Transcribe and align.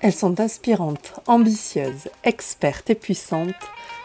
Elles 0.00 0.12
sont 0.12 0.38
inspirantes, 0.38 1.14
ambitieuses, 1.26 2.08
expertes 2.22 2.88
et 2.88 2.94
puissantes. 2.94 3.54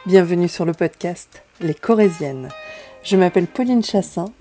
Bienvenue 0.07 0.47
sur 0.47 0.65
le 0.65 0.73
podcast 0.73 1.43
Les 1.61 1.75
Corésiennes. 1.75 2.49
Je 3.03 3.15
m'appelle 3.15 3.45
Pauline 3.45 3.83
Chassin 3.83 4.31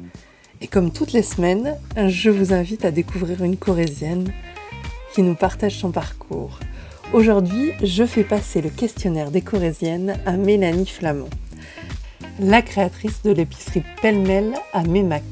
et 0.63 0.67
comme 0.67 0.93
toutes 0.93 1.13
les 1.13 1.23
semaines, 1.23 1.77
je 2.09 2.31
vous 2.31 2.55
invite 2.55 2.87
à 2.87 2.91
découvrir 2.91 3.45
une 3.45 3.59
Corésienne 3.59 4.33
qui 5.15 5.21
nous 5.21 5.35
partage 5.35 5.77
son 5.77 5.91
parcours. 5.91 6.59
Aujourd'hui, 7.13 7.73
je 7.83 8.07
fais 8.07 8.25
passer 8.25 8.63
le 8.63 8.71
questionnaire 8.71 9.31
des 9.31 9.43
Corésiennes 9.43 10.19
à 10.25 10.39
Mélanie 10.39 10.87
Flamand, 10.87 11.29
la 12.41 12.63
créatrice 12.63 13.23
de 13.25 13.31
l'épicerie 13.31 13.85
Pêle-Mêle 14.01 14.55
à 14.73 14.85
Mémac. 14.85 15.23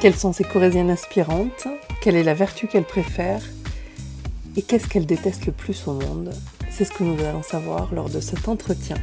Quelles 0.00 0.16
sont 0.16 0.32
ces 0.32 0.44
Corésiennes 0.44 0.90
inspirantes? 0.90 1.68
Quelle 2.00 2.16
est 2.16 2.22
la 2.22 2.34
vertu 2.34 2.68
qu'elle 2.68 2.84
préfère 2.84 3.42
et 4.56 4.62
qu'est-ce 4.62 4.88
qu'elle 4.88 5.06
déteste 5.06 5.46
le 5.46 5.52
plus 5.52 5.86
au 5.88 5.94
monde? 5.94 6.32
C'est 6.70 6.84
ce 6.84 6.92
que 6.92 7.04
nous 7.04 7.22
allons 7.24 7.42
savoir 7.42 7.92
lors 7.92 8.08
de 8.08 8.20
cet 8.20 8.48
entretien. 8.48 8.96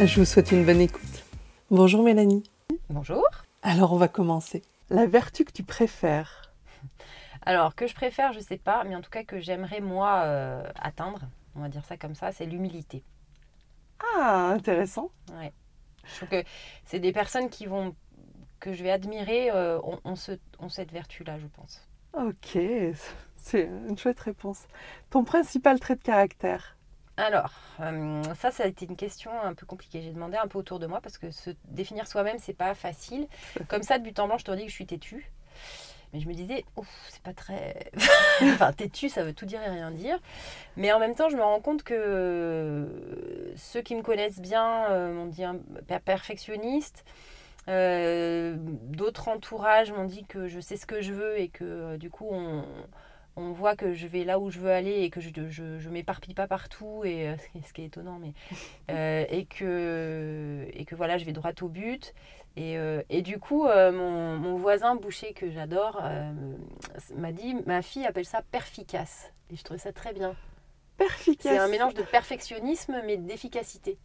Je 0.00 0.20
vous 0.20 0.24
souhaite 0.24 0.52
une 0.52 0.64
bonne 0.64 0.80
écoute. 0.80 1.24
Bonjour 1.70 2.02
Mélanie. 2.02 2.42
Bonjour. 2.88 3.24
Alors 3.62 3.92
on 3.92 3.96
va 3.96 4.08
commencer. 4.08 4.62
La 4.90 5.06
vertu 5.06 5.44
que 5.44 5.52
tu 5.52 5.62
préfères? 5.62 6.52
Alors 7.44 7.74
que 7.74 7.86
je 7.86 7.94
préfère, 7.94 8.32
je 8.32 8.40
sais 8.40 8.56
pas, 8.58 8.84
mais 8.84 8.96
en 8.96 9.02
tout 9.02 9.10
cas 9.10 9.24
que 9.24 9.40
j'aimerais 9.40 9.80
moi 9.80 10.22
euh, 10.24 10.62
atteindre, 10.76 11.20
on 11.54 11.60
va 11.60 11.68
dire 11.68 11.84
ça 11.84 11.96
comme 11.96 12.14
ça, 12.14 12.32
c'est 12.32 12.46
l'humilité. 12.46 13.02
Ah, 14.16 14.50
intéressant. 14.54 15.10
Ouais. 15.32 15.52
Je 16.04 16.16
trouve 16.16 16.28
que 16.28 16.44
c'est 16.84 17.00
des 17.00 17.12
personnes 17.12 17.50
qui 17.50 17.66
vont 17.66 17.94
que 18.60 18.72
je 18.72 18.82
vais 18.82 18.90
admirer 18.90 19.50
euh, 19.50 19.78
ont, 19.82 20.16
cette 20.16 20.92
vertu-là, 20.92 21.38
je 21.38 21.46
pense. 21.46 21.86
Ok, 22.16 22.58
c'est 23.36 23.64
une 23.64 23.98
chouette 23.98 24.20
réponse. 24.20 24.62
Ton 25.10 25.22
principal 25.22 25.78
trait 25.78 25.96
de 25.96 26.02
caractère? 26.02 26.76
Alors, 27.18 27.52
euh, 27.80 28.22
ça, 28.34 28.50
ça 28.50 28.64
a 28.64 28.66
été 28.66 28.86
une 28.86 28.96
question 28.96 29.30
un 29.42 29.52
peu 29.52 29.66
compliquée. 29.66 30.00
J'ai 30.00 30.12
demandé 30.12 30.38
un 30.38 30.46
peu 30.46 30.58
autour 30.58 30.78
de 30.78 30.86
moi 30.86 31.02
parce 31.02 31.18
que 31.18 31.30
se 31.30 31.50
définir 31.66 32.06
soi-même, 32.06 32.38
c'est 32.38 32.54
pas 32.54 32.74
facile. 32.74 33.28
Comme 33.68 33.82
ça, 33.82 33.98
de 33.98 34.04
but 34.04 34.18
en 34.18 34.28
blanc, 34.28 34.38
je 34.38 34.44
te 34.46 34.50
dis 34.52 34.62
que 34.62 34.70
je 34.70 34.74
suis 34.74 34.86
têtue. 34.86 35.30
Mais 36.14 36.20
je 36.20 36.28
me 36.28 36.32
disais, 36.32 36.64
c'est 37.10 37.22
pas 37.22 37.34
très. 37.34 37.90
enfin, 38.42 38.72
têtu, 38.72 39.10
ça 39.10 39.22
veut 39.22 39.34
tout 39.34 39.44
dire 39.44 39.62
et 39.62 39.68
rien 39.68 39.90
dire. 39.90 40.18
Mais 40.78 40.92
en 40.92 40.98
même 40.98 41.14
temps, 41.14 41.28
je 41.28 41.36
me 41.36 41.42
rends 41.42 41.60
compte 41.60 41.82
que 41.82 42.88
ceux 43.56 43.82
qui 43.82 43.94
me 43.94 44.02
connaissent 44.02 44.40
bien 44.40 44.90
euh, 44.90 45.12
m'ont 45.12 45.26
dit 45.26 45.44
un 45.44 45.58
perfectionniste. 46.04 47.04
Euh, 47.68 48.55
d'autres 49.06 49.28
entourages 49.28 49.92
m'ont 49.92 50.04
dit 50.04 50.24
que 50.24 50.48
je 50.48 50.58
sais 50.58 50.76
ce 50.76 50.84
que 50.84 51.00
je 51.00 51.12
veux 51.12 51.38
et 51.38 51.48
que 51.48 51.96
du 51.96 52.10
coup, 52.10 52.28
on 52.30 52.64
on 53.36 53.52
voit 53.52 53.76
que 53.76 53.92
je 53.92 54.06
vais 54.06 54.24
là 54.24 54.38
où 54.38 54.50
je 54.50 54.58
veux 54.58 54.70
aller 54.70 55.02
et 55.02 55.10
que 55.10 55.20
je 55.20 55.30
je, 55.50 55.88
m'éparpille 55.90 56.34
pas 56.34 56.48
partout 56.48 57.02
et 57.04 57.28
euh, 57.28 57.36
ce 57.66 57.72
qui 57.72 57.82
est 57.82 57.86
étonnant 57.86 58.18
mais 58.18 58.32
euh, 58.90 59.24
et 59.28 59.44
que 59.44 60.66
et 60.72 60.84
que 60.84 60.94
voilà 60.94 61.18
je 61.18 61.24
vais 61.24 61.32
droit 61.32 61.52
au 61.60 61.68
but. 61.68 62.14
Et, 62.58 62.78
euh, 62.78 63.02
et 63.10 63.20
du 63.20 63.38
coup 63.38 63.64
mon, 63.66 64.56
voisin 64.56 64.96
boucher 64.96 65.34
que 65.34 65.50
j'adore 65.50 66.02
m'a 67.14 67.32
dit 67.32 67.54
ma 67.66 67.82
fille 67.82 68.06
appelle 68.06 68.24
ça 68.24 68.40
perficace. 68.50 69.30
Et 69.50 69.56
je 69.56 69.62
trouvais 69.62 69.78
ça 69.78 69.92
très 69.92 70.14
bien. 70.14 70.34
Perficace. 70.96 71.52
C'est 71.52 71.58
un 71.58 71.68
mélange 71.68 71.92
de 71.92 72.02
perfectionnisme 72.02 73.02
mais 73.04 73.18
d'efficacité 73.18 73.98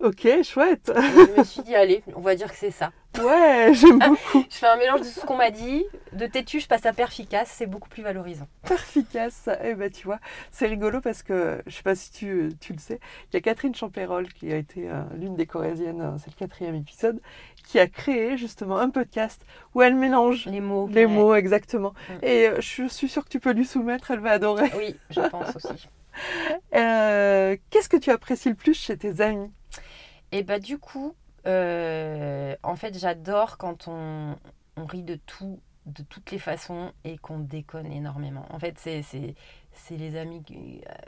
Ok, 0.00 0.28
chouette. 0.44 0.92
je 0.94 1.38
me 1.38 1.44
suis 1.44 1.62
dit, 1.62 1.74
allez, 1.74 2.04
on 2.14 2.20
va 2.20 2.36
dire 2.36 2.50
que 2.50 2.56
c'est 2.56 2.70
ça. 2.70 2.92
Ouais, 3.20 3.70
j'aime 3.72 3.98
beaucoup. 3.98 4.44
je 4.50 4.56
fais 4.56 4.66
un 4.66 4.76
mélange 4.76 5.00
de 5.00 5.06
tout 5.06 5.20
ce 5.20 5.26
qu'on 5.26 5.36
m'a 5.36 5.50
dit. 5.50 5.84
De 6.12 6.26
têtu, 6.26 6.60
je 6.60 6.68
passe 6.68 6.86
à 6.86 6.92
perficace, 6.92 7.52
c'est 7.52 7.66
beaucoup 7.66 7.88
plus 7.88 8.02
valorisant. 8.02 8.46
Perficace, 8.62 9.48
eh 9.64 9.74
ben 9.74 9.90
tu 9.90 10.06
vois, 10.06 10.20
c'est 10.52 10.66
rigolo 10.66 11.00
parce 11.00 11.22
que, 11.22 11.60
je 11.66 11.74
sais 11.74 11.82
pas 11.82 11.96
si 11.96 12.12
tu, 12.12 12.50
tu 12.60 12.72
le 12.72 12.78
sais, 12.78 13.00
il 13.32 13.34
y 13.34 13.38
a 13.38 13.40
Catherine 13.40 13.74
Champérol 13.74 14.28
qui 14.32 14.52
a 14.52 14.56
été 14.56 14.88
euh, 14.88 15.02
l'une 15.14 15.34
des 15.34 15.46
corésiennes, 15.46 16.00
euh, 16.00 16.18
c'est 16.18 16.30
le 16.30 16.36
quatrième 16.36 16.76
épisode, 16.76 17.20
qui 17.66 17.80
a 17.80 17.88
créé 17.88 18.36
justement 18.36 18.78
un 18.78 18.90
podcast 18.90 19.42
où 19.74 19.82
elle 19.82 19.96
mélange 19.96 20.46
les 20.46 20.60
mots. 20.60 20.88
Les 20.92 21.06
mots, 21.06 21.34
exactement. 21.34 21.94
Mm. 22.08 22.12
Et 22.24 22.48
euh, 22.48 22.60
je 22.60 22.86
suis 22.86 23.08
sûre 23.08 23.24
que 23.24 23.30
tu 23.30 23.40
peux 23.40 23.52
lui 23.52 23.66
soumettre, 23.66 24.12
elle 24.12 24.20
va 24.20 24.30
adorer. 24.32 24.70
Oui, 24.76 24.96
je 25.10 25.20
pense 25.22 25.56
aussi. 25.56 25.88
Qu'est-ce 26.72 27.88
que 27.88 27.96
tu 27.96 28.10
apprécies 28.10 28.50
le 28.50 28.54
plus 28.54 28.74
chez 28.74 28.96
tes 28.96 29.20
amis? 29.20 29.50
Et 30.32 30.42
bah 30.42 30.58
du 30.58 30.78
coup, 30.78 31.14
euh, 31.46 32.54
en 32.62 32.76
fait, 32.76 32.98
j'adore 32.98 33.58
quand 33.58 33.88
on, 33.88 34.36
on, 34.76 34.84
rit 34.84 35.02
de 35.02 35.14
tout, 35.14 35.60
de 35.86 36.02
toutes 36.02 36.30
les 36.30 36.38
façons 36.38 36.92
et 37.04 37.16
qu'on 37.18 37.38
déconne 37.38 37.90
énormément. 37.92 38.46
En 38.50 38.58
fait, 38.58 38.78
c'est, 38.78 39.02
les 39.90 40.16
amis 40.16 40.42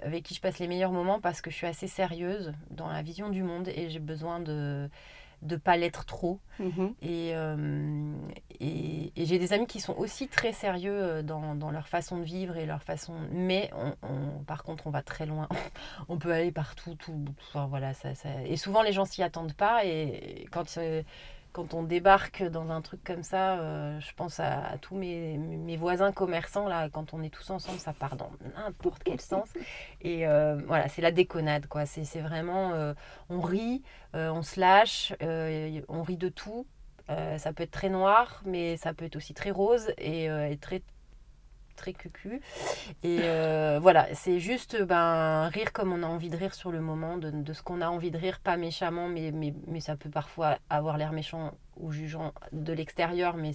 avec 0.02 0.24
qui 0.24 0.34
je 0.34 0.40
passe 0.40 0.58
les 0.58 0.68
meilleurs 0.68 0.92
moments 0.92 1.20
parce 1.20 1.40
que 1.40 1.50
je 1.50 1.56
suis 1.56 1.66
assez 1.66 1.88
sérieuse 1.88 2.52
dans 2.70 2.88
la 2.88 3.02
vision 3.02 3.28
du 3.28 3.42
monde 3.42 3.68
et 3.68 3.90
j'ai 3.90 3.98
besoin 3.98 4.40
de 4.40 4.88
de 5.42 5.56
pas 5.56 5.76
l'être 5.76 6.04
trop. 6.04 6.38
Mhm. 6.58 6.94
Euh, 7.04 8.12
et, 8.60 9.12
et, 9.16 9.24
j'ai 9.24 9.38
des 9.38 9.52
amis 9.52 9.66
qui 9.66 9.80
sont 9.80 9.96
aussi 9.96 10.28
très 10.28 10.52
sérieux 10.52 10.92
euh, 10.92 11.22
dans, 11.22 11.54
dans, 11.54 11.70
leur 11.70 11.88
façon 11.88 12.18
de 12.18 12.24
vivre 12.24 12.56
et 12.56 12.66
leur 12.66 12.82
façon. 12.82 13.14
Mais 13.32 13.70
on, 14.02 14.44
par 14.44 14.62
contre, 14.62 14.86
on 14.86 14.90
va 14.90 15.02
très 15.02 15.26
loin. 15.26 15.48
on 16.08 16.18
peut 16.18 16.32
aller 16.32 16.52
partout. 16.52 16.94
Tout, 16.94 17.24
voilà, 17.68 17.94
ça, 17.94 18.14
ça... 18.14 18.28
Et 18.44 18.56
souvent, 18.56 18.82
les 18.82 18.92
gens 18.92 19.04
s'y 19.04 19.22
attendent 19.22 19.54
pas. 19.54 19.84
Et 19.86 20.46
quand 20.50 20.78
quand 21.52 21.74
on 21.74 21.82
débarque 21.82 22.42
dans 22.44 22.70
un 22.70 22.80
truc 22.80 23.02
comme 23.02 23.22
ça, 23.22 23.58
euh, 23.58 23.98
je 24.00 24.12
pense 24.14 24.40
à, 24.40 24.76
tous 24.80 24.94
mes, 24.94 25.36
mes, 25.36 25.76
voisins 25.76 26.12
commerçants, 26.12 26.68
là, 26.68 26.88
quand 26.88 27.12
on 27.12 27.22
est 27.22 27.30
tous 27.30 27.50
ensemble, 27.50 27.78
ça 27.78 27.92
part 27.92 28.16
dans 28.16 28.30
n'importe 28.56 29.02
quel 29.02 29.20
sens. 29.20 29.48
Et 30.02 30.26
euh, 30.26 30.56
voilà, 30.66 30.88
c'est 30.88 31.02
la 31.02 31.12
déconnade, 31.12 31.66
quoi. 31.66 31.86
C'est 31.86 32.20
vraiment, 32.20 32.72
euh, 32.72 32.94
on 33.28 33.40
rit, 33.40 33.82
on 34.14 34.42
se 34.42 34.60
lâche, 34.60 35.12
on 35.20 36.02
rit 36.02 36.16
de 36.16 36.28
tout. 36.28 36.66
ça 37.08 37.52
peut 37.52 37.64
être 37.64 37.70
très 37.70 37.90
noir, 37.90 38.42
mais 38.44 38.76
ça 38.76 38.94
peut 38.94 39.04
être 39.04 39.16
aussi 39.16 39.34
très 39.34 39.50
rose 39.50 39.92
et, 39.98 40.24
et 40.26 40.58
très 40.60 40.82
très 41.80 41.92
cucu. 41.94 42.40
Et 43.02 43.20
euh, 43.22 43.78
voilà, 43.80 44.14
c'est 44.14 44.38
juste 44.38 44.80
ben, 44.82 45.48
rire 45.48 45.72
comme 45.72 45.92
on 45.92 46.02
a 46.02 46.06
envie 46.06 46.28
de 46.28 46.36
rire 46.36 46.54
sur 46.54 46.70
le 46.70 46.80
moment, 46.80 47.16
de, 47.16 47.30
de 47.30 47.52
ce 47.54 47.62
qu'on 47.62 47.80
a 47.80 47.88
envie 47.88 48.10
de 48.10 48.18
rire, 48.18 48.38
pas 48.40 48.56
méchamment, 48.58 49.08
mais, 49.08 49.32
mais, 49.32 49.54
mais 49.66 49.80
ça 49.80 49.96
peut 49.96 50.10
parfois 50.10 50.58
avoir 50.68 50.98
l'air 50.98 51.12
méchant 51.12 51.52
ou 51.78 51.90
jugeant 51.90 52.32
de 52.52 52.72
l'extérieur, 52.74 53.36
mais 53.36 53.52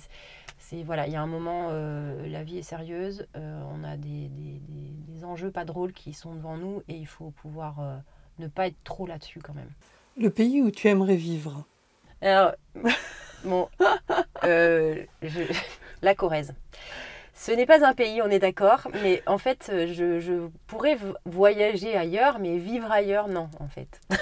c'est 0.57 0.81
voilà, 0.81 1.05
il 1.05 1.13
y 1.13 1.15
a 1.15 1.21
un 1.21 1.27
moment, 1.27 1.67
euh, 1.69 2.27
la 2.27 2.43
vie 2.43 2.57
est 2.57 2.63
sérieuse, 2.63 3.27
euh, 3.37 3.61
on 3.71 3.83
a 3.83 3.95
des, 3.95 4.29
des, 4.29 4.59
des, 5.07 5.23
enjeux 5.23 5.51
pas 5.51 5.65
drôles 5.65 5.93
qui 5.93 6.13
sont 6.13 6.33
devant 6.33 6.57
nous 6.57 6.81
et 6.87 6.95
il 6.95 7.07
faut 7.07 7.29
pouvoir 7.29 8.01
ne 8.39 8.47
pas 8.47 8.67
être 8.67 8.83
trop 8.83 9.05
là-dessus 9.05 9.39
quand 9.39 9.53
même. 9.53 9.69
Le 10.17 10.31
pays 10.31 10.61
où 10.61 10.71
tu 10.71 10.87
aimerais 10.87 11.15
vivre? 11.15 11.65
Alors, 12.21 12.53
bon, 13.43 13.69
je, 14.41 15.05
la 16.01 16.15
Corrèze. 16.15 16.55
Ce 17.38 17.51
n'est 17.51 17.66
pas 17.66 17.85
un 17.85 17.94
pays, 17.94 18.22
on 18.22 18.29
est 18.29 18.40
d'accord, 18.40 18.88
mais 19.03 19.22
en 19.28 19.38
fait, 19.38 19.69
je, 19.69 20.47
pourrais 20.68 20.97
voyager 21.25 21.96
ailleurs, 21.96 22.40
mais 22.40 22.57
vivre 22.57 22.90
ailleurs, 22.90 23.28
non, 23.28 23.50
en 23.59 23.68
fait. 23.68 24.00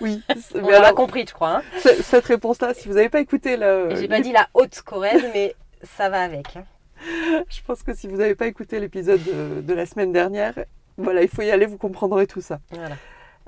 Oui, 0.00 0.20
on 0.54 0.68
l'a 0.68 0.92
compris, 0.92 1.24
je 1.26 1.32
crois. 1.32 1.58
Hein. 1.58 1.62
Cette 2.02 2.26
réponse-là, 2.26 2.74
si 2.74 2.88
vous 2.88 2.94
n'avez 2.94 3.08
pas 3.08 3.20
écouté 3.20 3.56
la. 3.56 3.94
J'ai 3.94 4.08
pas 4.08 4.20
dit 4.20 4.32
la 4.32 4.48
haute 4.52 4.82
Corrèze, 4.82 5.24
mais 5.32 5.54
ça 5.82 6.10
va 6.10 6.20
avec. 6.22 6.56
Hein. 6.56 6.64
Je 7.48 7.60
pense 7.66 7.82
que 7.82 7.94
si 7.94 8.06
vous 8.06 8.16
n'avez 8.16 8.34
pas 8.34 8.48
écouté 8.48 8.80
l'épisode 8.80 9.22
de, 9.64 9.72
la 9.72 9.86
semaine 9.86 10.12
dernière, 10.12 10.54
voilà, 10.98 11.22
il 11.22 11.28
faut 11.28 11.42
y 11.42 11.50
aller, 11.50 11.64
vous 11.64 11.78
comprendrez 11.78 12.26
tout 12.26 12.40
ça. 12.40 12.58
Voilà. 12.70 12.96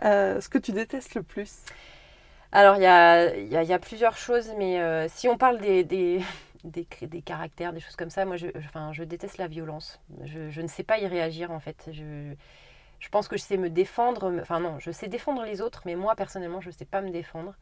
Euh, 0.05 0.41
ce 0.41 0.49
que 0.49 0.57
tu 0.57 0.73
détestes 0.73 1.15
le 1.15 1.23
plus? 1.23 1.57
Alors, 2.53 2.77
il 2.77 2.83
y 2.83 2.87
a, 2.87 3.35
y 3.35 3.73
a, 3.73 3.79
plusieurs 3.79 4.17
choses, 4.17 4.53
mais 4.57 4.81
euh, 4.81 5.09
si 5.09 5.29
on 5.29 5.37
parle 5.37 5.61
des, 5.61 5.83
des, 5.83 6.21
des, 6.65 7.23
caractères, 7.23 7.73
des 7.73 7.81
choses 7.81 7.97
comme 7.97 8.11
ça. 8.11 8.25
Moi, 8.25 8.37
je, 8.37 8.49
enfin, 8.57 8.93
je 8.93 9.05
déteste 9.05 9.39
la 9.39 9.49
violence. 9.49 10.01
Je, 10.25 10.51
je, 10.51 10.61
ne 10.61 10.67
sais 10.67 10.83
pas 10.83 10.99
y 10.99 11.07
réagir, 11.07 11.51
en 11.51 11.61
fait. 11.61 11.89
Je, 11.93 12.35
je 13.05 13.09
pense 13.11 13.29
que 13.29 13.37
je 13.37 13.43
sais 13.43 13.59
me 13.59 13.71
défendre. 13.71 14.35
Enfin, 14.41 14.61
non, 14.61 14.79
je 14.79 14.91
sais 14.91 15.09
défendre 15.09 15.45
les 15.45 15.61
autres, 15.61 15.83
mais 15.85 15.95
moi, 15.95 16.17
personnellement, 16.17 16.61
je 16.61 16.69
ne 16.69 16.73
sais 16.73 16.87
pas 16.87 17.03
me 17.03 17.11
défendre 17.11 17.55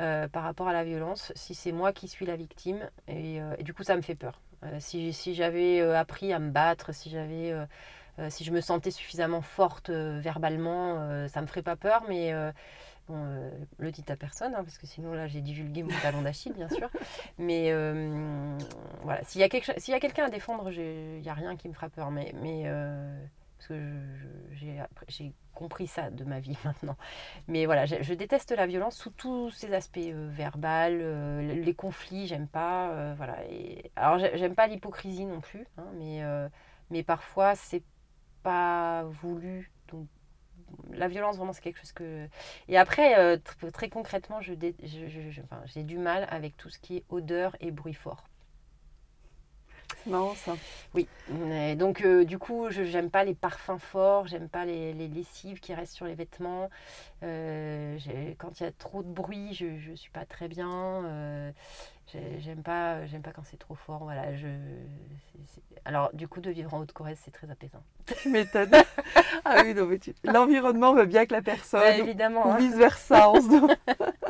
euh, 0.00 0.28
par 0.28 0.42
rapport 0.42 0.68
à 0.68 0.72
la 0.72 0.84
violence. 0.84 1.32
Si 1.36 1.54
c'est 1.54 1.72
moi 1.72 1.92
qui 1.92 2.08
suis 2.08 2.26
la 2.26 2.36
victime, 2.36 2.88
et, 3.06 3.40
euh, 3.40 3.56
du 3.58 3.72
coup, 3.72 3.84
ça 3.84 3.96
me 3.96 4.02
fait 4.02 4.16
peur. 4.16 4.40
Euh, 4.64 4.76
si, 4.80 5.12
si 5.12 5.34
j'avais 5.34 5.80
appris 5.80 6.32
à 6.32 6.38
me 6.40 6.50
battre, 6.50 6.92
si 6.92 7.08
j'avais. 7.08 7.54
si 8.30 8.44
je 8.44 8.50
me 8.50 8.60
sentais 8.60 8.90
suffisamment 8.90 9.42
forte 9.42 9.90
verbalement, 9.90 11.28
ça 11.28 11.40
me 11.40 11.46
ferait 11.46 11.62
pas 11.62 11.76
peur, 11.76 12.04
mais 12.08 12.32
Bon, 13.06 13.16
euh, 13.16 13.50
le 13.78 13.90
dit 13.90 14.04
à 14.08 14.16
personne, 14.16 14.54
hein, 14.54 14.64
parce 14.64 14.78
que 14.78 14.86
sinon 14.86 15.12
là 15.12 15.26
j'ai 15.26 15.42
divulgué 15.42 15.82
mon 15.82 15.94
talon 16.00 16.22
d'Achille, 16.22 16.54
bien 16.54 16.68
sûr. 16.70 16.88
Mais 17.38 17.70
euh, 17.70 18.56
voilà, 19.02 19.22
s'il 19.24 19.42
y 19.42 19.44
a, 19.44 19.48
quelque, 19.50 19.78
s'il 19.78 19.92
y 19.92 19.96
a 19.96 20.00
quelqu'un 20.00 20.24
à 20.24 20.30
défendre, 20.30 20.70
il 20.72 21.20
n'y 21.20 21.28
a 21.28 21.34
rien 21.34 21.54
qui 21.56 21.68
me 21.68 21.74
fera 21.74 21.90
peur. 21.90 22.10
Mais, 22.10 22.32
mais 22.40 22.62
euh, 22.64 23.14
parce 23.58 23.68
que 23.68 23.74
j'ai, 24.52 24.82
j'ai 25.08 25.34
compris 25.52 25.86
ça 25.86 26.10
de 26.10 26.24
ma 26.24 26.40
vie 26.40 26.56
maintenant. 26.64 26.96
Mais 27.46 27.66
voilà, 27.66 27.84
je, 27.84 28.14
déteste 28.14 28.52
la 28.52 28.66
violence 28.66 28.96
sous 28.96 29.10
tous 29.10 29.50
ses 29.50 29.74
aspects 29.74 29.98
verbal, 29.98 31.40
les 31.40 31.74
conflits, 31.74 32.26
j'aime 32.26 32.48
pas. 32.48 33.14
voilà. 33.16 33.36
Et, 33.50 33.90
alors 33.96 34.18
j'aime 34.18 34.54
pas 34.54 34.66
l'hypocrisie 34.66 35.26
non 35.26 35.40
plus, 35.40 35.66
hein, 35.76 35.86
mais, 35.98 36.22
mais 36.90 37.02
parfois 37.02 37.54
c'est 37.54 37.82
pas 38.42 39.04
voulu. 39.04 39.70
Donc, 39.88 40.08
la 40.92 41.08
violence, 41.08 41.36
vraiment, 41.36 41.52
c'est 41.52 41.62
quelque 41.62 41.78
chose 41.80 41.92
que. 41.92 42.28
Et 42.68 42.76
après, 42.78 43.18
euh, 43.18 43.36
tr- 43.36 43.70
très 43.72 43.88
concrètement, 43.88 44.40
j'ai 44.40 44.56
du 45.82 45.98
mal 45.98 46.26
avec 46.30 46.56
tout 46.56 46.70
ce 46.70 46.78
qui 46.78 46.96
est 46.98 47.04
odeur 47.08 47.56
et 47.60 47.70
bruit 47.70 47.94
fort. 47.94 48.24
C'est 50.04 50.10
marrant 50.10 50.34
ça. 50.34 50.54
Oui. 50.94 51.08
Et 51.50 51.74
donc, 51.76 52.02
euh, 52.02 52.24
du 52.24 52.38
coup, 52.38 52.66
je 52.70 52.84
j'aime 52.84 53.10
pas 53.10 53.24
les 53.24 53.34
parfums 53.34 53.78
forts, 53.78 54.26
j'aime 54.26 54.48
pas 54.48 54.64
les, 54.64 54.92
les 54.92 55.08
lessives 55.08 55.60
qui 55.60 55.74
restent 55.74 55.94
sur 55.94 56.06
les 56.06 56.14
vêtements. 56.14 56.68
Euh, 57.22 57.96
quand 58.38 58.60
il 58.60 58.64
y 58.64 58.66
a 58.66 58.72
trop 58.72 59.02
de 59.02 59.08
bruit, 59.08 59.54
je, 59.54 59.78
je 59.78 59.92
suis 59.94 60.10
pas 60.10 60.24
très 60.26 60.46
bien. 60.48 60.70
Euh, 60.70 61.50
j'ai- 62.12 62.38
j'aime 62.40 62.62
pas, 62.62 63.06
j'aime 63.06 63.22
pas 63.22 63.32
quand 63.32 63.44
c'est 63.44 63.56
trop 63.58 63.74
fort. 63.74 64.04
Voilà. 64.04 64.34
Je. 64.36 64.46
Alors, 65.86 66.10
du 66.14 66.28
coup, 66.28 66.40
de 66.40 66.50
vivre 66.50 66.72
en 66.74 66.80
Haute-Corrèze, 66.80 67.18
c'est 67.24 67.30
très 67.30 67.50
apaisant. 67.50 67.82
Tu 68.22 68.28
m'étonnes. 68.28 68.70
ah 69.44 69.56
oui, 69.64 69.74
non, 69.74 69.86
mais 69.86 69.98
tu- 69.98 70.14
l'environnement 70.24 70.92
va 70.94 71.06
bien 71.06 71.20
avec 71.20 71.30
la 71.30 71.42
personne. 71.42 71.80
Bah, 71.80 71.96
évidemment. 71.96 72.46
ou 72.48 72.50
hein. 72.52 72.58
vice 72.58 72.76
versa. 72.76 73.30
On 73.30 73.40
se 73.40 73.48
demande. 73.48 73.76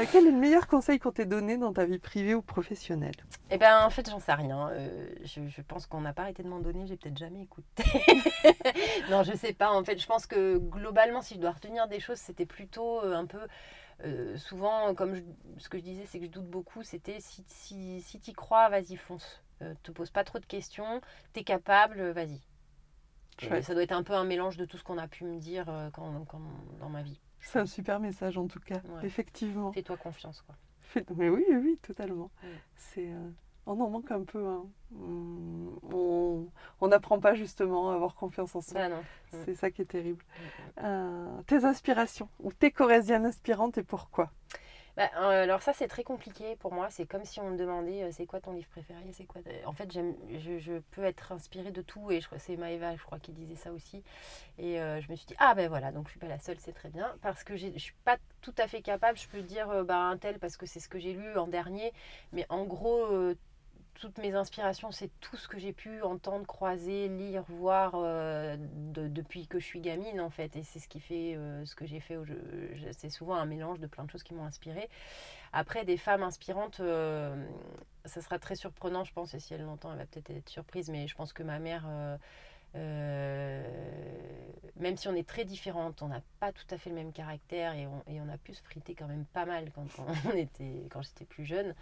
Euh, 0.00 0.04
quel 0.10 0.26
est 0.26 0.30
le 0.30 0.36
meilleur 0.38 0.66
conseil 0.66 0.98
qu'on 0.98 1.12
t'ait 1.12 1.26
donné 1.26 1.58
dans 1.58 1.72
ta 1.72 1.84
vie 1.84 1.98
privée 1.98 2.34
ou 2.34 2.42
professionnelle? 2.42 3.14
Eh 3.50 3.58
ben, 3.58 3.84
en 3.84 3.90
fait, 3.90 4.08
j'en 4.10 4.18
sais 4.18 4.32
rien. 4.32 4.68
Euh, 4.70 5.08
je, 5.24 5.46
je 5.48 5.62
pense 5.62 5.86
qu'on 5.86 6.00
n'a 6.00 6.12
pas 6.12 6.22
arrêté 6.22 6.42
de 6.42 6.48
m'en 6.48 6.60
donner. 6.60 6.86
J'ai 6.86 6.96
peut-être 6.96 7.18
jamais 7.18 7.42
écouté. 7.42 7.82
non, 9.10 9.22
je 9.22 9.34
sais 9.36 9.52
pas. 9.52 9.70
En 9.72 9.84
fait, 9.84 9.98
je 9.98 10.06
pense 10.06 10.26
que 10.26 10.58
globalement, 10.58 11.20
si 11.22 11.34
je 11.34 11.40
dois 11.40 11.52
retenir 11.52 11.88
des 11.88 12.00
choses, 12.00 12.18
c'était 12.18 12.46
plutôt 12.46 13.00
euh, 13.02 13.14
un 13.14 13.26
peu. 13.26 13.40
euh, 14.04 14.36
souvent, 14.36 14.94
comme 14.94 15.14
je- 15.14 15.22
ce 15.58 15.68
que 15.68 15.78
je 15.78 15.82
disais, 15.82 16.04
c'est 16.06 16.18
que 16.18 16.26
je 16.26 16.30
doute 16.30 16.48
beaucoup. 16.48 16.82
C'était 16.82 17.20
si, 17.20 17.44
si, 17.46 18.00
si 18.02 18.20
tu 18.20 18.32
crois, 18.32 18.68
vas-y, 18.68 18.96
fonce. 18.96 19.42
Te 19.84 19.92
pose 19.92 20.10
pas 20.10 20.24
trop 20.24 20.40
de 20.40 20.46
questions. 20.46 21.00
T'es 21.32 21.44
capable, 21.44 22.10
vas-y. 22.10 22.40
Ça 23.62 23.74
doit 23.74 23.82
être 23.82 23.92
un 23.92 24.02
peu 24.02 24.12
un 24.14 24.24
mélange 24.24 24.56
de 24.56 24.64
tout 24.64 24.76
ce 24.76 24.84
qu'on 24.84 24.98
a 24.98 25.08
pu 25.08 25.24
me 25.24 25.38
dire 25.38 25.66
quand, 25.94 26.24
quand- 26.26 26.40
dans 26.80 26.88
ma 26.88 27.02
vie. 27.02 27.20
C'est 27.42 27.58
un 27.58 27.66
super 27.66 28.00
message 28.00 28.38
en 28.38 28.46
tout 28.46 28.60
cas, 28.60 28.76
Ouais. 28.88 29.04
effectivement. 29.04 29.72
Fais-toi 29.72 29.96
confiance, 29.98 30.42
quoi. 30.42 30.54
Mais 31.16 31.28
oui, 31.28 31.44
oui, 31.50 31.78
totalement. 31.82 32.30
Mm. 32.42 32.46
C'est, 32.76 33.08
euh, 33.12 33.30
On 33.66 33.80
en 33.80 33.88
manque 33.90 34.10
un 34.10 34.24
peu. 34.24 34.44
hein. 34.44 34.64
Hum, 34.96 35.78
On 36.80 36.88
n'apprend 36.88 37.20
pas 37.20 37.34
justement 37.34 37.90
à 37.90 37.94
avoir 37.94 38.14
confiance 38.16 38.54
en 38.56 38.60
soi. 38.60 38.88
Non. 38.88 38.96
Mm. 38.98 39.36
C'est 39.44 39.54
ça 39.54 39.70
qui 39.70 39.82
est 39.82 39.86
terrible. 39.86 40.24
Euh, 40.82 41.42
tes 41.46 41.64
inspirations 41.64 42.28
ou 42.40 42.52
tes 42.52 42.70
corésiennes 42.72 43.24
inspirantes 43.26 43.78
et 43.78 43.82
pourquoi? 43.84 44.30
Bah, 44.96 45.10
euh, 45.16 45.44
alors 45.44 45.62
ça 45.62 45.72
c'est 45.72 45.88
très 45.88 46.04
compliqué 46.04 46.56
pour 46.56 46.72
moi. 46.72 46.88
C'est 46.90 47.06
comme 47.06 47.24
si 47.24 47.40
on 47.40 47.50
me 47.50 47.56
demandait 47.56 48.02
euh, 48.04 48.10
c'est 48.12 48.26
quoi 48.26 48.40
ton 48.40 48.52
livre 48.52 48.68
préféré, 48.68 49.00
c'est 49.12 49.24
quoi. 49.24 49.40
En 49.64 49.72
fait 49.72 49.90
j'aime, 49.90 50.14
je, 50.38 50.80
peux 50.90 51.04
être 51.04 51.32
inspirée 51.32 51.70
de 51.70 51.80
tout 51.80 52.10
et 52.10 52.20
je 52.20 52.26
crois 52.26 52.38
c'est 52.38 52.56
Maëva 52.56 52.96
je 52.96 53.02
crois 53.02 53.18
qui 53.18 53.32
disait 53.32 53.56
ça 53.56 53.72
aussi. 53.72 54.02
Et 54.58 54.80
euh, 54.80 55.00
je 55.00 55.10
me 55.10 55.16
suis 55.16 55.26
dit 55.26 55.34
ah 55.38 55.54
ben 55.54 55.68
voilà 55.68 55.92
donc 55.92 56.06
je 56.06 56.10
suis 56.10 56.20
pas 56.20 56.28
la 56.28 56.38
seule 56.38 56.58
c'est 56.58 56.74
très 56.74 56.90
bien 56.90 57.14
parce 57.22 57.42
que 57.42 57.56
je 57.56 57.68
suis 57.78 57.94
pas 58.04 58.18
tout 58.42 58.54
à 58.58 58.68
fait 58.68 58.82
capable. 58.82 59.18
Je 59.18 59.28
peux 59.28 59.42
dire 59.42 59.84
bah 59.84 59.96
un 59.96 60.18
tel 60.18 60.38
parce 60.38 60.56
que 60.58 60.66
c'est 60.66 60.80
ce 60.80 60.88
que 60.88 60.98
j'ai 60.98 61.14
lu 61.14 61.38
en 61.38 61.46
dernier, 61.46 61.92
mais 62.32 62.44
en 62.50 62.64
gros 62.64 63.34
toutes 64.02 64.18
mes 64.18 64.34
inspirations, 64.34 64.90
c'est 64.90 65.10
tout 65.20 65.36
ce 65.36 65.46
que 65.46 65.58
j'ai 65.60 65.72
pu 65.72 66.02
entendre, 66.02 66.44
croiser, 66.44 67.08
lire, 67.08 67.44
voir 67.48 67.92
euh, 67.94 68.56
de- 68.58 69.06
depuis 69.06 69.46
que 69.46 69.60
je 69.60 69.64
suis 69.64 69.80
gamine 69.80 70.20
en 70.20 70.28
fait. 70.28 70.56
Et 70.56 70.64
c'est 70.64 70.80
ce 70.80 70.88
qui 70.88 70.98
fait 70.98 71.36
euh, 71.36 71.64
ce 71.64 71.76
que 71.76 71.86
j'ai 71.86 72.00
fait. 72.00 72.16
C'est 72.98 73.10
souvent 73.10 73.36
un 73.36 73.46
mélange 73.46 73.78
de 73.78 73.86
plein 73.86 74.02
de 74.04 74.10
choses 74.10 74.24
qui 74.24 74.34
m'ont 74.34 74.44
inspirée. 74.44 74.88
Après, 75.52 75.84
des 75.84 75.96
femmes 75.96 76.22
inspirantes, 76.24 76.80
euh, 76.80 77.46
ça 78.06 78.22
sera 78.22 78.38
très 78.40 78.56
surprenant, 78.56 79.04
je 79.04 79.12
pense. 79.12 79.34
Et 79.34 79.40
si 79.40 79.54
elle 79.54 79.62
l'entend, 79.62 79.92
elle 79.92 79.98
va 79.98 80.06
peut-être 80.06 80.30
être 80.30 80.48
surprise. 80.48 80.90
Mais 80.90 81.06
je 81.08 81.14
pense 81.14 81.32
que 81.32 81.44
ma 81.44 81.58
mère, 81.60 81.86
même 84.76 84.96
si 84.96 85.08
on 85.08 85.14
est 85.14 85.26
très 85.28 85.44
différentes, 85.44 86.02
on 86.02 86.08
n'a 86.08 86.22
pas 86.40 86.52
tout 86.52 86.64
à 86.70 86.78
fait 86.78 86.90
le 86.90 86.96
même 86.96 87.12
caractère 87.12 87.74
et 87.74 87.86
on, 87.86 88.02
et 88.06 88.20
on 88.20 88.28
a 88.28 88.38
pu 88.38 88.54
se 88.54 88.62
friter 88.62 88.94
quand 88.94 89.06
même 89.06 89.26
pas 89.26 89.44
mal 89.46 89.70
quand, 89.74 89.86
quand 90.90 91.02
j'étais 91.02 91.24
plus 91.26 91.44
jeune. 91.44 91.74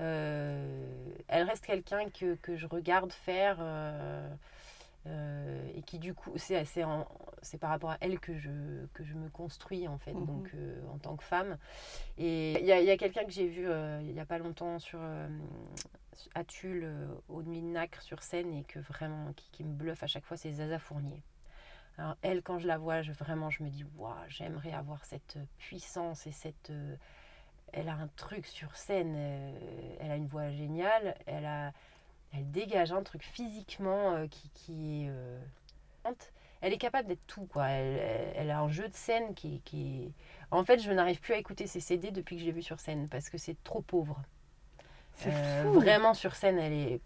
Euh, 0.00 1.12
elle 1.28 1.42
reste 1.48 1.64
quelqu'un 1.66 2.08
que, 2.10 2.34
que 2.36 2.56
je 2.56 2.66
regarde 2.66 3.12
faire 3.12 3.56
euh, 3.60 4.28
euh, 5.06 5.68
et 5.74 5.82
qui 5.82 5.98
du 5.98 6.14
coup, 6.14 6.32
c'est 6.36 6.64
c'est 6.64 7.58
par 7.58 7.70
rapport 7.70 7.90
à 7.90 7.98
elle 8.00 8.18
que 8.20 8.36
je, 8.36 8.50
que 8.94 9.04
je 9.04 9.14
me 9.14 9.28
construis 9.28 9.88
en 9.88 9.98
fait, 9.98 10.12
Mhm. 10.12 10.26
donc 10.26 10.50
euh, 10.54 10.80
en 10.92 10.98
tant 10.98 11.16
que 11.16 11.24
femme. 11.24 11.56
Et 12.16 12.58
il 12.60 12.66
y 12.66 12.72
a, 12.72 12.80
y 12.80 12.90
a 12.90 12.96
quelqu'un 12.96 13.24
que 13.24 13.30
j'ai 13.30 13.46
vu 13.48 13.68
euh, 13.68 14.00
il 14.02 14.12
n'y 14.12 14.20
a 14.20 14.26
pas 14.26 14.38
longtemps 14.38 14.78
sur, 14.78 14.98
euh, 15.00 15.28
à 16.34 16.44
Tulle, 16.44 16.82
euh, 16.84 17.06
au 17.28 17.42
Nuit 17.42 17.60
de 17.62 17.66
Nacre 17.66 18.02
sur 18.02 18.22
scène 18.22 18.52
et 18.54 18.64
que 18.64 18.78
vraiment 18.80 19.32
qui, 19.34 19.48
qui 19.52 19.64
me 19.64 19.72
bluffe 19.72 20.02
à 20.02 20.06
chaque 20.08 20.24
fois, 20.24 20.36
c'est 20.36 20.52
Zaza 20.52 20.78
Fournier. 20.78 21.22
Alors 21.96 22.16
elle, 22.22 22.42
quand 22.42 22.58
je 22.58 22.66
la 22.68 22.78
vois, 22.78 23.02
je, 23.02 23.12
vraiment, 23.12 23.50
je 23.50 23.62
me 23.64 23.70
dis, 23.70 23.84
waouh, 23.96 24.14
j'aimerais 24.28 24.72
avoir 24.72 25.04
cette 25.04 25.38
puissance 25.58 26.26
et 26.28 26.32
cette... 26.32 26.70
elle 27.72 27.88
a 27.88 27.94
un 27.94 28.08
truc 28.16 28.46
sur 28.46 28.74
scène, 28.76 29.14
euh, 29.16 29.96
elle 30.00 30.10
a 30.10 30.16
une 30.16 30.26
voix 30.26 30.50
géniale, 30.50 31.14
elle, 31.26 31.46
a, 31.46 31.72
elle 32.34 32.50
dégage 32.50 32.92
un 32.92 33.02
truc 33.02 33.22
physiquement 33.22 34.14
euh, 34.14 34.26
qui, 34.28 34.48
qui 34.54 35.04
est... 35.04 35.08
euh, 35.10 35.38
elle 36.60 36.72
est 36.72 36.78
capable 36.78 37.08
d'être 37.08 37.26
tout, 37.26 37.46
quoi. 37.46 37.68
Elle, 37.68 37.98
elle- 37.98 38.32
elle 38.36 38.50
a 38.50 38.60
un 38.60 38.68
jeu 38.68 38.88
de 38.88 38.94
scène 38.94 39.34
qui, 39.34 39.60
qui 39.64 40.04
est... 40.04 40.12
En 40.50 40.64
fait, 40.64 40.78
je 40.80 40.90
n'arrive 40.90 41.20
plus 41.20 41.34
à 41.34 41.38
écouter 41.38 41.66
ses 41.66 41.80
CD 41.80 42.10
depuis 42.10 42.36
que 42.36 42.40
je 42.42 42.46
l'ai 42.46 42.52
vue 42.52 42.62
sur 42.62 42.80
scène, 42.80 43.08
parce 43.08 43.28
que 43.30 43.38
c'est 43.38 43.62
trop 43.64 43.80
pauvre. 43.82 44.20
C'est 45.14 45.30
fou. 45.30 45.72
Vraiment 45.74 46.14
sur 46.14 46.34
scène, 46.34 46.58
elle 46.58 46.72
est, 46.72 47.00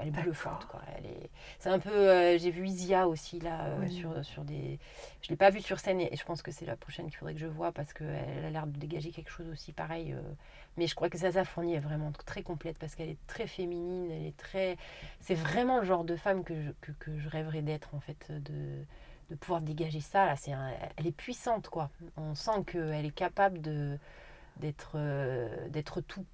elle 0.00 0.08
est 0.08 0.10
bluffante. 0.10 0.66
Quoi. 0.66 0.80
Elle 0.96 1.06
est, 1.06 1.30
c'est 1.58 1.68
un 1.70 1.78
peu, 1.78 1.90
euh, 1.90 2.38
j'ai 2.38 2.50
vu 2.50 2.66
Isia 2.66 3.08
aussi 3.08 3.40
là 3.40 3.66
euh, 3.66 3.78
Oui. 3.80 3.92
sur, 3.92 4.24
sur 4.24 4.44
des. 4.44 4.78
Je 5.22 5.28
l'ai 5.30 5.36
pas 5.36 5.50
vue 5.50 5.60
sur 5.60 5.78
scène 5.80 6.00
et, 6.00 6.12
et 6.12 6.16
je 6.16 6.24
pense 6.24 6.42
que 6.42 6.50
c'est 6.50 6.66
la 6.66 6.76
prochaine 6.76 7.06
qu'il 7.06 7.16
faudrait 7.16 7.34
que 7.34 7.40
je 7.40 7.46
vois 7.46 7.72
parce 7.72 7.92
qu'elle 7.92 8.44
a 8.44 8.50
l'air 8.50 8.66
de 8.66 8.78
dégager 8.78 9.10
quelque 9.10 9.30
chose 9.30 9.48
aussi 9.50 9.72
pareil. 9.72 10.12
euh. 10.12 10.20
Mais 10.76 10.86
je 10.86 10.94
crois 10.94 11.08
que 11.10 11.18
Zaza 11.18 11.44
Fournier 11.44 11.76
est 11.76 11.80
vraiment 11.80 12.12
très 12.26 12.42
complète 12.42 12.78
parce 12.78 12.94
qu'elle 12.94 13.08
est 13.10 13.26
très 13.26 13.46
féminine, 13.48 14.10
elle 14.10 14.26
est 14.26 14.36
très. 14.36 14.76
C'est 15.20 15.34
vraiment 15.34 15.78
le 15.80 15.84
genre 15.84 16.04
de 16.04 16.16
femme 16.16 16.44
que 16.44 16.54
je, 16.62 16.70
que, 16.80 16.92
que 17.00 17.18
je 17.18 17.28
rêverais 17.28 17.62
d'être 17.62 17.94
en 17.94 18.00
fait 18.00 18.30
de 18.30 18.84
de 19.30 19.34
pouvoir 19.34 19.60
dégager 19.60 20.00
ça 20.00 20.24
là 20.24 20.36
c'est 20.36 20.52
un- 20.52 20.72
elle 20.96 21.06
est 21.06 21.12
puissante 21.12 21.68
quoi 21.68 21.90
on 22.16 22.34
sent 22.34 22.64
qu'elle 22.66 23.04
est 23.04 23.10
capable 23.14 23.60
de 23.60 23.98
d'être 24.56 24.92
euh, 24.96 25.68
d'être 25.68 26.00
tout 26.00 26.24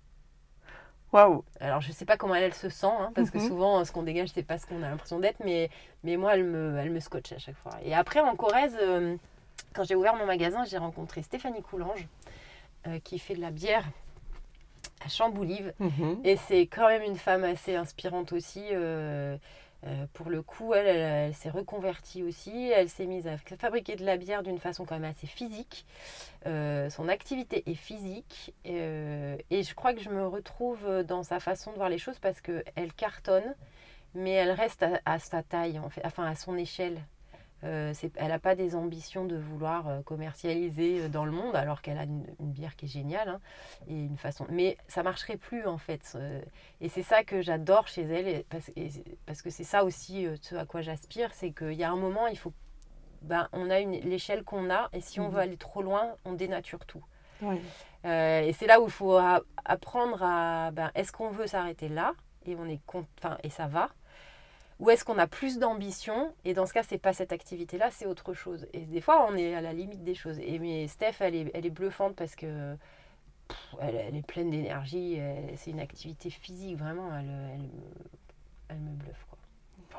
Waouh. 1.14 1.44
alors 1.60 1.80
je 1.80 1.92
sais 1.92 2.04
pas 2.04 2.16
comment 2.16 2.34
elle, 2.34 2.42
elle 2.44 2.54
se 2.54 2.68
sent, 2.68 2.86
hein, 2.86 3.12
parce 3.14 3.30
que 3.30 3.38
Mhm. 3.38 3.46
souvent 3.48 3.84
ce 3.84 3.92
qu'on 3.92 4.02
dégage 4.02 4.30
c'est 4.34 4.42
pas 4.42 4.58
ce 4.58 4.66
qu'on 4.66 4.82
a 4.82 4.88
l'impression 4.90 5.20
d'être, 5.20 5.38
mais, 5.44 5.70
mais 6.02 6.16
moi 6.16 6.34
elle 6.34 6.44
me, 6.44 6.76
elle 6.78 6.90
me 6.90 6.98
scotche 7.00 7.32
à 7.32 7.38
chaque 7.38 7.56
fois. 7.56 7.72
Et 7.84 7.94
après 7.94 8.20
en 8.20 8.34
Corrèze, 8.34 8.76
euh, 8.82 9.16
quand 9.74 9.84
j'ai 9.84 9.94
ouvert 9.94 10.16
mon 10.16 10.26
magasin, 10.26 10.64
j'ai 10.64 10.76
rencontré 10.78 11.22
Stéphanie 11.22 11.62
Coulange, 11.62 12.06
euh, 12.88 12.98
qui 12.98 13.18
fait 13.20 13.34
de 13.36 13.40
la 13.40 13.50
bière 13.52 13.84
à 15.04 15.08
Chamboulive. 15.08 15.72
Mhm. 15.78 16.20
Et 16.24 16.36
c'est 16.36 16.62
quand 16.66 16.88
même 16.88 17.02
une 17.02 17.16
femme 17.16 17.44
assez 17.44 17.76
inspirante 17.76 18.32
aussi. 18.32 18.64
euh, 18.72 19.36
euh, 19.86 20.06
pour 20.12 20.30
le 20.30 20.42
coup, 20.42 20.74
elle, 20.74 21.34
s'est 21.34 21.50
reconvertie 21.50 22.22
aussi. 22.22 22.70
Elle 22.70 22.88
s'est 22.88 23.06
mise 23.06 23.26
à 23.26 23.36
fabriquer 23.36 23.96
de 23.96 24.04
la 24.04 24.16
bière 24.16 24.42
d'une 24.42 24.58
façon 24.58 24.84
quand 24.84 24.98
même 24.98 25.10
assez 25.10 25.26
physique. 25.26 25.84
Euh, 26.46 26.88
son 26.90 27.08
activité 27.08 27.62
est 27.66 27.74
physique. 27.74 28.54
euh, 28.66 29.36
et 29.50 29.62
je 29.62 29.74
crois 29.74 29.94
que 29.94 30.00
je 30.00 30.10
me 30.10 30.26
retrouve 30.26 31.02
dans 31.04 31.22
sa 31.22 31.40
façon 31.40 31.72
de 31.72 31.76
voir 31.76 31.88
les 31.88 31.98
choses 31.98 32.18
parce 32.18 32.40
qu'elle 32.40 32.92
cartonne, 32.96 33.54
mais 34.14 34.32
elle 34.32 34.52
reste 34.52 34.82
à, 34.82 35.00
à 35.04 35.18
sa 35.18 35.42
taille, 35.42 35.78
en 35.78 35.90
fait, 35.90 36.02
enfin 36.04 36.24
à 36.24 36.34
son 36.34 36.56
échelle. 36.56 36.98
Euh, 37.64 37.94
elle 38.16 38.28
n'a 38.28 38.38
pas 38.38 38.54
des 38.54 38.74
ambitions 38.74 39.24
de 39.24 39.36
vouloir 39.36 39.88
euh, 39.88 40.02
commercialiser 40.02 41.02
euh, 41.02 41.08
dans 41.08 41.24
le 41.24 41.30
monde, 41.32 41.56
alors 41.56 41.80
qu'elle 41.80 41.96
a 41.98 42.02
une, 42.04 42.26
une 42.40 42.50
bière 42.52 42.76
qui 42.76 42.84
est 42.84 42.88
géniale. 42.88 43.28
hein, 43.28 43.40
et 43.88 43.94
une 44.04 44.18
façon... 44.18 44.46
Mais 44.50 44.76
ça 44.86 45.02
marcherait 45.02 45.38
plus 45.38 45.66
en 45.66 45.78
fait. 45.78 46.16
et 46.80 46.88
c'est 46.88 47.02
ça 47.02 47.24
que 47.24 47.40
j'adore 47.40 47.88
chez 47.88 48.02
elle, 48.02 48.28
et 48.28 48.46
parce, 48.50 48.70
et 48.76 48.90
parce 49.26 49.40
que 49.40 49.48
c'est 49.50 49.64
ça 49.64 49.84
aussi 49.84 50.26
ce 50.42 50.54
à 50.56 50.66
quoi 50.66 50.82
j'aspire, 50.82 51.32
c'est 51.32 51.52
qu'il 51.52 51.72
y 51.72 51.84
a 51.84 51.90
un 51.90 51.96
moment, 51.96 52.26
il 52.26 52.38
faut... 52.38 52.52
Ben, 53.22 53.48
on 53.52 53.70
a 53.70 53.80
une- 53.80 53.92
l'échelle 54.00 54.44
qu'on 54.44 54.68
a, 54.68 54.90
et 54.92 55.00
si 55.00 55.18
on 55.20 55.28
Mhm. 55.28 55.34
veut 55.34 55.40
aller 55.40 55.56
trop 55.56 55.80
loin, 55.80 56.12
on 56.26 56.34
dénature 56.34 56.84
tout. 56.84 57.02
Ouais. 57.40 57.60
Euh, 58.04 58.42
et 58.42 58.52
c'est 58.52 58.66
là 58.66 58.80
où 58.82 58.84
il 58.84 58.90
faut 58.90 59.18
apprendre 59.64 60.22
à... 60.22 60.70
Ben, 60.72 60.90
est-ce 60.94 61.12
qu'on 61.12 61.30
veut 61.30 61.46
s'arrêter 61.46 61.88
là 61.88 62.12
et, 62.46 62.56
on 62.56 62.66
est 62.68 62.80
enfin, 63.18 63.38
et 63.42 63.48
ça 63.48 63.66
va 63.66 63.88
ou 64.84 64.90
est-ce 64.90 65.04
qu'on 65.04 65.18
a 65.18 65.26
plus 65.26 65.58
d'ambition? 65.58 66.34
Et 66.44 66.54
dans 66.54 66.66
ce 66.66 66.72
cas, 66.74 66.82
c'est 66.82 66.98
pas 66.98 67.12
cette 67.12 67.32
activité-là, 67.32 67.90
c'est 67.90 68.06
autre 68.06 68.34
chose. 68.34 68.66
Et 68.72 68.80
des 68.80 69.00
fois, 69.00 69.26
on 69.30 69.34
est 69.36 69.54
à 69.54 69.60
la 69.60 69.72
limite 69.72 70.04
des 70.04 70.14
choses. 70.14 70.38
Et 70.40 70.58
mais 70.58 70.86
Steph, 70.88 71.14
elle 71.20 71.34
est, 71.34 71.50
elle 71.54 71.66
est 71.66 71.70
bluffante 71.70 72.14
parce 72.16 72.36
que 72.36 72.76
pff, 73.48 73.74
elle, 73.80 73.96
elle 73.96 74.16
est 74.16 74.26
pleine 74.26 74.50
d'énergie. 74.50 75.18
C'est 75.56 75.70
une 75.70 75.80
activité 75.80 76.30
physique, 76.30 76.76
vraiment. 76.76 77.08
Elle, 77.16 77.26
elle, 77.54 77.60
me- 77.62 77.68
elle 78.68 78.78
me 78.78 78.90
bluffe. 78.96 79.26
Quoi. 79.30 79.38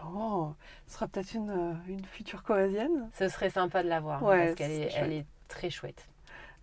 Bon, 0.04 0.56
ce 0.88 0.94
sera 0.96 1.08
peut-être 1.08 1.34
une, 1.34 1.80
une 1.88 2.06
future 2.06 2.44
corésienne. 2.44 3.10
Ce 3.18 3.28
serait 3.30 3.50
sympa 3.50 3.82
de 3.82 3.88
la 3.90 4.00
voir 4.02 4.24
hein, 4.24 4.28
Ouais, 4.28 4.46
parce 4.46 4.56
qu'elle 4.56 4.72
est, 4.72 4.92
elle 4.96 5.14
est 5.14 5.26
très 5.48 5.70
chouette. 5.70 6.08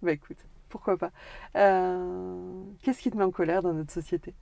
Bah 0.02 0.12
écoute, 0.12 0.38
pourquoi 0.68 0.96
pas. 0.96 1.10
Euh, 1.56 2.62
Qu'est-ce 2.82 3.00
qui 3.00 3.10
te 3.10 3.16
met 3.16 3.24
en 3.24 3.30
colère 3.30 3.62
dans 3.62 3.72
notre 3.72 3.92
société? 3.92 4.34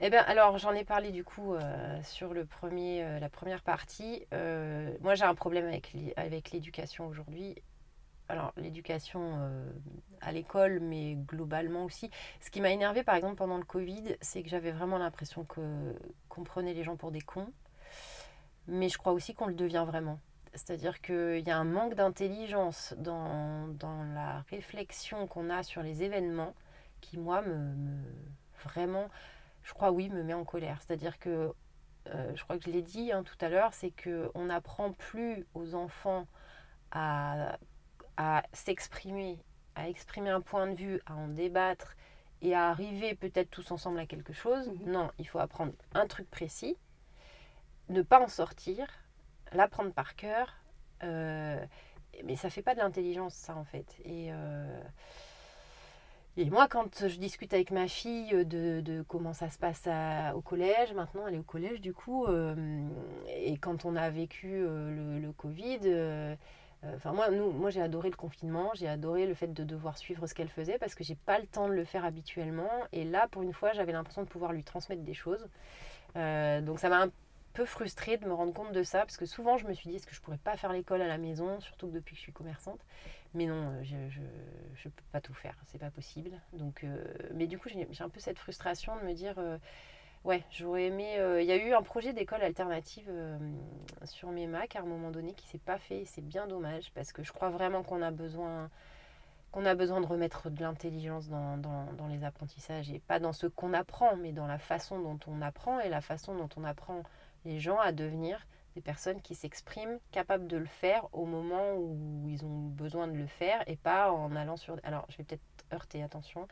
Eh 0.00 0.10
bien, 0.10 0.22
alors, 0.22 0.58
j'en 0.58 0.72
ai 0.74 0.84
parlé 0.84 1.10
du 1.10 1.24
coup 1.24 1.54
euh, 1.54 2.00
sur 2.04 2.30
euh, 2.32 3.18
la 3.18 3.28
première 3.28 3.62
partie. 3.62 4.24
Euh, 4.32 4.96
moi, 5.00 5.16
j'ai 5.16 5.24
un 5.24 5.34
problème 5.34 5.66
avec, 6.16 6.52
l'éducation 6.52 7.08
aujourd'hui. 7.08 7.56
Alors, 8.28 8.52
l'éducation 8.56 9.50
à 10.20 10.32
l'école, 10.32 10.80
mais 10.80 11.14
globalement 11.14 11.84
aussi. 11.84 12.10
Ce 12.40 12.50
qui 12.50 12.60
m'a 12.60 12.70
énervé, 12.70 13.02
par 13.02 13.16
exemple, 13.16 13.36
pendant 13.36 13.56
le 13.56 13.64
Covid, 13.64 14.16
c'est 14.20 14.42
que 14.42 14.50
j'avais 14.50 14.70
vraiment 14.70 14.98
l'impression 14.98 15.44
qu'on 15.44 16.44
prenait 16.44 16.74
les 16.74 16.84
gens 16.84 16.96
pour 16.96 17.10
des 17.10 17.22
cons. 17.22 17.50
Mais 18.68 18.90
je 18.90 18.98
crois 18.98 19.12
aussi 19.12 19.34
qu'on 19.34 19.46
le 19.46 19.54
devient 19.54 19.84
vraiment. 19.86 20.20
C'est-à-dire 20.54 21.00
qu'il 21.00 21.40
y 21.40 21.50
a 21.50 21.56
un 21.56 21.64
manque 21.64 21.94
d'intelligence 21.94 22.94
dans, 22.98 23.66
dans, 23.68 24.04
la 24.14 24.44
réflexion 24.50 25.26
qu'on 25.26 25.48
a 25.48 25.62
sur 25.62 25.82
les 25.82 26.02
événements 26.02 26.54
qui, 27.00 27.18
moi, 27.18 27.40
me 27.42 27.74
vraiment 28.62 29.08
je 29.68 29.74
crois 29.74 29.92
oui, 29.92 30.08
me 30.08 30.22
met 30.22 30.32
en 30.32 30.44
colère. 30.44 30.80
C'est-à-dire 30.80 31.18
que, 31.18 31.52
euh, 32.08 32.32
je 32.34 32.42
crois 32.42 32.56
que 32.56 32.64
je 32.64 32.70
l'ai 32.70 32.80
dit 32.80 33.12
hein, 33.12 33.22
tout 33.22 33.36
à 33.42 33.50
l'heure, 33.50 33.74
c'est 33.74 33.92
qu'on 34.02 34.46
n'apprend 34.46 34.92
plus 34.92 35.46
aux 35.52 35.74
enfants 35.74 36.26
à, 36.90 37.58
s'exprimer, 38.54 39.38
à 39.74 39.90
exprimer 39.90 40.30
un 40.30 40.40
point 40.40 40.68
de 40.68 40.74
vue, 40.74 41.02
à 41.04 41.14
en 41.14 41.28
débattre 41.28 41.96
et 42.40 42.54
à 42.54 42.70
arriver 42.70 43.14
peut-être 43.14 43.50
tous 43.50 43.70
ensemble 43.70 43.98
à 43.98 44.06
quelque 44.06 44.32
chose. 44.32 44.68
Mhm. 44.68 44.90
Non, 44.90 45.10
il 45.18 45.28
faut 45.28 45.38
apprendre 45.38 45.74
un 45.92 46.06
truc 46.06 46.30
précis, 46.30 46.78
ne 47.90 48.00
pas 48.00 48.22
en 48.22 48.28
sortir, 48.28 48.86
l'apprendre 49.52 49.92
par 49.92 50.16
cœur. 50.16 50.54
Euh, 51.02 51.62
mais 52.24 52.36
ça 52.36 52.48
fait 52.48 52.62
pas 52.62 52.74
de 52.74 52.80
l'intelligence, 52.80 53.34
ça, 53.34 53.54
en 53.54 53.64
fait. 53.64 53.98
Et. 54.06 54.32
Euh, 54.32 54.82
et 56.40 56.50
moi, 56.50 56.68
quand 56.68 57.08
je 57.08 57.18
discute 57.18 57.52
avec 57.52 57.72
ma 57.72 57.88
fille 57.88 58.44
de, 58.46 59.04
comment 59.08 59.32
ça 59.32 59.50
se 59.50 59.58
passe 59.58 59.88
au 60.36 60.40
collège, 60.40 60.92
maintenant 60.94 61.26
elle 61.26 61.34
est 61.34 61.38
au 61.38 61.42
collège 61.42 61.80
du 61.80 61.92
coup, 61.92 62.26
euh, 62.26 62.54
et 63.28 63.56
quand 63.58 63.84
on 63.84 63.96
a 63.96 64.08
vécu 64.08 64.48
euh, 64.52 65.18
le, 65.20 65.32
Covid, 65.32 65.80
euh, 65.86 66.36
enfin 66.94 67.12
moi, 67.12 67.28
nous, 67.30 67.50
moi 67.50 67.70
j'ai 67.70 67.82
adoré 67.82 68.08
le 68.08 68.14
confinement, 68.14 68.70
j'ai 68.74 68.86
adoré 68.86 69.26
le 69.26 69.34
fait 69.34 69.52
de 69.52 69.64
devoir 69.64 69.98
suivre 69.98 70.28
ce 70.28 70.34
qu'elle 70.34 70.48
faisait 70.48 70.78
parce 70.78 70.94
que 70.94 71.02
j'ai 71.02 71.16
pas 71.16 71.40
le 71.40 71.46
temps 71.48 71.66
de 71.66 71.72
le 71.72 71.84
faire 71.84 72.04
habituellement. 72.04 72.70
Et 72.92 73.02
là, 73.02 73.26
pour 73.26 73.42
une 73.42 73.52
fois, 73.52 73.72
j'avais 73.72 73.90
l'impression 73.90 74.22
de 74.22 74.28
pouvoir 74.28 74.52
lui 74.52 74.62
transmettre 74.62 75.02
des 75.02 75.14
choses. 75.14 75.44
donc 76.14 76.78
ça 76.78 76.88
m'a 76.88 77.08
peu 77.58 77.64
frustrée 77.64 78.18
de 78.18 78.24
me 78.24 78.32
rendre 78.32 78.54
compte 78.54 78.70
de 78.70 78.84
ça 78.84 79.00
parce 79.00 79.16
que 79.16 79.26
souvent 79.26 79.58
je 79.58 79.66
me 79.66 79.72
suis 79.72 79.90
dit 79.90 79.96
est-ce 79.96 80.06
que 80.06 80.14
je 80.14 80.20
pourrais 80.20 80.38
pas 80.38 80.56
faire 80.56 80.72
l'école 80.72 81.02
à 81.02 81.08
la 81.08 81.18
maison, 81.18 81.58
surtout 81.58 81.88
que 81.88 81.94
depuis 81.94 82.14
que 82.14 82.18
je 82.18 82.22
suis 82.22 82.32
commerçante? 82.32 82.78
Mais 83.34 83.46
non, 83.46 83.72
euh, 83.72 83.82
je 83.82 84.20
ne 84.20 84.92
peux 84.92 85.02
pas 85.10 85.20
tout 85.20 85.34
faire, 85.34 85.56
c'est 85.66 85.78
pas 85.78 85.90
possible. 85.90 86.30
Donc, 86.52 86.84
euh, 86.84 87.04
mais 87.34 87.48
du 87.48 87.58
coup, 87.58 87.68
j'ai 87.68 88.04
un 88.04 88.08
peu 88.08 88.20
cette 88.20 88.38
frustration 88.38 88.94
de 88.98 89.02
me 89.02 89.12
dire, 89.12 89.34
euh, 89.38 89.58
ouais, 90.22 90.44
j'aurais 90.52 90.84
aimé. 90.84 91.16
Il 91.40 91.46
y 91.46 91.50
a 91.50 91.56
eu 91.56 91.72
un 91.72 91.82
projet 91.82 92.12
d'école 92.12 92.42
alternative 92.42 93.10
sur 94.04 94.30
mes 94.30 94.46
Mac 94.46 94.76
à 94.76 94.82
un 94.82 94.86
moment 94.86 95.10
donné 95.10 95.32
qui 95.34 95.48
s'est 95.48 95.58
pas 95.58 95.78
fait. 95.78 96.04
C'est 96.04 96.24
bien 96.24 96.46
dommage 96.46 96.92
parce 96.94 97.12
que 97.12 97.24
je 97.24 97.32
crois 97.32 97.50
vraiment 97.50 97.82
qu'on 97.82 98.02
a 98.02 98.12
besoin 98.12 98.70
qu'on 99.50 99.64
a 99.64 99.74
besoin 99.74 100.00
de 100.02 100.06
remettre 100.06 100.50
de 100.50 100.60
l'intelligence 100.60 101.28
dans, 101.28 101.56
dans, 101.56 102.06
les 102.06 102.22
apprentissages 102.22 102.90
et 102.90 102.98
pas 102.98 103.18
dans 103.18 103.32
ce 103.32 103.46
qu'on 103.46 103.72
apprend, 103.72 104.14
mais 104.16 104.30
dans 104.32 104.46
la 104.46 104.58
façon 104.58 105.00
dont 105.00 105.18
on 105.26 105.40
apprend 105.40 105.80
et 105.80 105.88
la 105.88 106.02
façon 106.02 106.34
dont 106.34 106.50
on 106.58 106.64
apprend 106.64 107.02
les 107.44 107.58
gens 107.58 107.78
à 107.78 107.92
devenir 107.92 108.46
des 108.74 108.82
personnes 108.82 109.20
qui 109.20 109.34
s'expriment, 109.34 109.98
capables 110.12 110.46
de 110.46 110.56
le 110.56 110.66
faire 110.66 111.08
au 111.12 111.24
moment 111.24 111.74
où 111.74 112.28
ils 112.28 112.44
ont 112.44 112.68
besoin 112.68 113.08
de 113.08 113.16
le 113.16 113.26
faire 113.26 113.62
et 113.66 113.76
pas 113.76 114.12
en 114.12 114.36
allant 114.36 114.56
sur... 114.56 114.76
Alors, 114.84 115.06
je 115.08 115.16
vais 115.16 115.24
peut-être 115.24 115.42
heurter, 115.72 116.02
attention, 116.02 116.46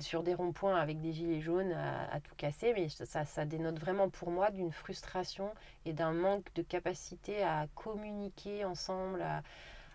sur 0.00 0.22
des 0.22 0.34
ronds-points 0.34 0.76
avec 0.76 1.00
des 1.00 1.12
gilets 1.12 1.40
jaunes 1.40 1.72
à, 1.72 2.20
tout 2.20 2.34
casser, 2.36 2.72
mais 2.74 2.88
ça, 2.88 3.24
ça 3.24 3.44
dénote 3.44 3.78
vraiment 3.78 4.08
pour 4.08 4.30
moi 4.30 4.50
d'une 4.50 4.70
frustration 4.70 5.52
et 5.84 5.92
d'un 5.92 6.12
manque 6.12 6.52
de 6.54 6.62
capacité 6.62 7.42
à 7.42 7.66
communiquer 7.74 8.64
ensemble, 8.64 9.22
à, 9.22 9.42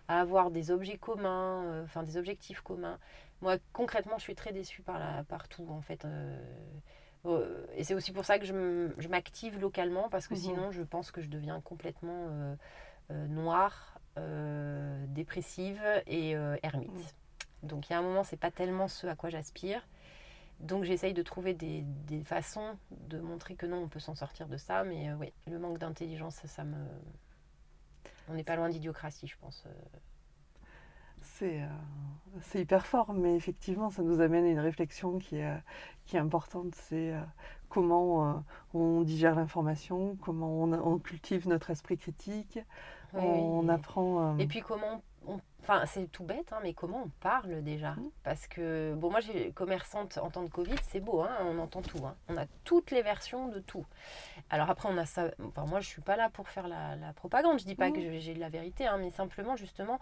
avoir 0.08 0.50
des 0.50 0.70
objets 0.70 0.96
communs, 0.96 1.64
euh, 1.64 1.84
enfin 1.84 2.02
des 2.02 2.16
objectifs 2.16 2.60
communs. 2.62 2.98
Moi, 3.40 3.56
concrètement, 3.72 4.16
je 4.16 4.22
suis 4.22 4.34
très 4.34 4.52
déçue 4.52 4.82
par, 4.82 4.98
la, 4.98 5.22
par 5.24 5.48
tout, 5.48 5.68
en 5.70 5.82
fait. 5.82 6.04
Euh, 6.04 6.42
et 7.74 7.84
c'est 7.84 7.94
aussi 7.94 8.12
pour 8.12 8.24
ça 8.24 8.38
que 8.38 8.46
je 8.46 9.08
m'active 9.08 9.58
localement, 9.58 10.08
parce 10.08 10.28
que 10.28 10.34
mhm. 10.34 10.40
sinon, 10.40 10.70
je 10.70 10.82
pense 10.82 11.10
que 11.10 11.20
je 11.20 11.28
deviens 11.28 11.60
complètement 11.60 12.26
euh, 12.28 12.54
euh, 13.10 13.26
noire, 13.26 13.94
dépressive 15.08 15.80
et 16.08 16.32
ermite. 16.64 17.14
Donc 17.62 17.88
il 17.88 17.92
y 17.92 17.94
a 17.94 18.00
un 18.00 18.02
moment, 18.02 18.24
c'est 18.24 18.36
pas 18.36 18.50
tellement 18.50 18.88
ce 18.88 19.06
à 19.06 19.14
quoi 19.14 19.30
j'aspire. 19.30 19.86
Donc 20.58 20.82
j'essaye 20.82 21.14
de 21.14 21.22
trouver 21.22 21.54
des, 21.54 21.82
des, 21.82 22.24
façons 22.24 22.76
de 22.90 23.20
montrer 23.20 23.54
que 23.54 23.64
non, 23.64 23.76
on 23.84 23.88
peut 23.88 24.00
s'en 24.00 24.16
sortir 24.16 24.48
de 24.48 24.56
ça. 24.56 24.82
Mais 24.82 25.12
oui, 25.12 25.32
le 25.46 25.60
manque 25.60 25.78
d'intelligence, 25.78 26.34
ça, 26.34 26.48
ça, 26.48 26.64
me... 26.64 26.84
On 28.28 28.34
n'est 28.34 28.42
pas 28.42 28.56
loin 28.56 28.68
d'idiocratie, 28.68 29.28
je 29.28 29.36
pense. 29.40 29.64
C'est 31.22 31.60
c'est 32.42 32.60
hyper 32.60 32.86
fort, 32.86 33.12
mais 33.12 33.34
effectivement, 33.36 33.90
ça 33.90 34.02
nous 34.02 34.20
amène 34.20 34.44
à 34.44 34.48
une 34.48 34.58
réflexion 34.58 35.18
qui 35.18 35.36
est, 35.36 35.56
qui 36.06 36.16
est 36.16 36.20
importante. 36.20 36.74
C'est 36.74 37.12
euh, 37.12 37.20
comment 37.68 38.30
euh, 38.30 38.34
on 38.74 39.02
digère 39.02 39.34
l'information, 39.34 40.16
comment 40.20 40.62
on, 40.62 40.98
cultive 40.98 41.48
notre 41.48 41.70
esprit 41.70 41.98
critique, 41.98 42.58
on 43.14 43.68
apprend. 43.68 44.34
Euh, 44.34 44.38
Et 44.38 44.46
puis 44.46 44.60
comment 44.60 45.02
Enfin, 45.60 45.84
c'est 45.84 46.10
tout 46.10 46.24
bête, 46.24 46.50
hein, 46.54 46.60
mais 46.62 46.72
comment 46.72 47.02
on 47.04 47.10
parle 47.20 47.62
déjà? 47.62 47.90
Mmh. 47.90 48.10
Parce 48.22 48.46
que, 48.46 48.94
bon, 48.94 49.10
moi, 49.10 49.20
j'ai 49.20 49.52
commerçante 49.52 50.16
en 50.16 50.30
temps 50.30 50.42
de 50.42 50.48
Covid, 50.48 50.76
c'est 50.84 51.00
beau, 51.00 51.20
hein, 51.20 51.36
on 51.42 51.58
entend 51.58 51.82
tout. 51.82 52.06
Hein. 52.06 52.16
On 52.28 52.38
a 52.38 52.46
toutes 52.64 52.90
les 52.90 53.02
versions 53.02 53.48
de 53.48 53.58
tout. 53.58 53.84
Alors 54.48 54.70
après, 54.70 54.88
on 54.90 54.96
a 54.96 55.04
ça. 55.04 55.30
Enfin, 55.44 55.66
moi, 55.66 55.80
je 55.80 55.88
suis 55.88 56.00
pas 56.00 56.16
là 56.16 56.30
pour 56.30 56.48
faire 56.48 56.68
la, 56.68 57.12
propagande. 57.16 57.58
Je 57.58 57.66
dis 57.66 57.74
pas 57.74 57.90
mmh. 57.90 57.92
que 57.92 58.18
j'ai 58.18 58.34
la 58.34 58.48
vérité, 58.48 58.88
mais 58.98 59.10
simplement, 59.10 59.56
justement, 59.56 59.98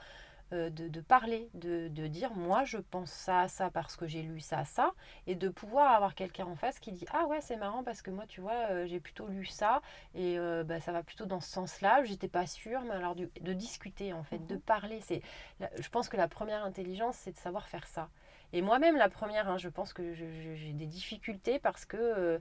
euh, 0.53 0.71
de, 0.71 1.01
parler, 1.01 1.49
de, 1.55 1.89
dire 2.07 2.33
moi 2.35 2.63
je 2.63 2.79
pense 2.79 3.11
ça, 3.11 3.49
ça 3.49 3.69
parce 3.69 3.97
que 3.97 4.07
j'ai 4.07 4.23
lu 4.23 4.39
ça, 4.39 4.65
ça, 4.65 4.93
et 5.27 5.35
de 5.35 5.49
pouvoir 5.49 5.91
avoir 5.91 6.15
quelqu'un 6.15 6.47
en 6.47 6.55
face 6.55 6.79
qui 6.79 6.93
dit 6.93 7.05
ah 7.13 7.27
ouais 7.27 7.41
c'est 7.41 7.57
marrant 7.57 7.83
parce 7.83 8.01
que 8.01 8.13
moi 8.13 8.27
tu 8.29 8.41
vois 8.41 8.71
euh, 8.71 8.87
j'ai 8.87 9.01
plutôt 9.01 9.27
lu 9.27 9.45
ça 9.45 9.83
et 10.15 10.39
euh, 10.39 10.63
bah, 10.63 10.79
ça 10.79 10.93
va 10.93 11.03
plutôt 11.03 11.27
dans 11.27 11.41
ce 11.41 11.51
sens-là, 11.51 12.05
j'étais 12.05 12.29
pas 12.29 12.47
sûre, 12.47 12.83
mais 12.83 12.95
alors 12.95 13.17
de 13.17 13.53
discuter 13.53 14.13
en 14.13 14.23
fait, 14.23 14.39
de 14.47 14.55
mhm. 14.55 14.61
parler, 14.61 15.01
c'est, 15.01 15.21
je 15.61 15.89
pense 15.89 16.09
que 16.09 16.17
la 16.17 16.29
première 16.29 16.65
intelligence 16.65 17.17
c'est 17.17 17.33
de 17.33 17.39
savoir 17.39 17.67
faire 17.69 17.89
ça. 17.89 18.09
Et 18.53 18.63
moi-même 18.63 18.97
la 18.97 19.09
première, 19.09 19.49
hein, 19.49 19.59
je 19.59 19.69
pense 19.69 19.93
que 19.93 20.15
j'ai 20.15 20.73
des 20.73 20.87
difficultés 20.87 21.59
parce 21.59 21.85
que 21.85 22.41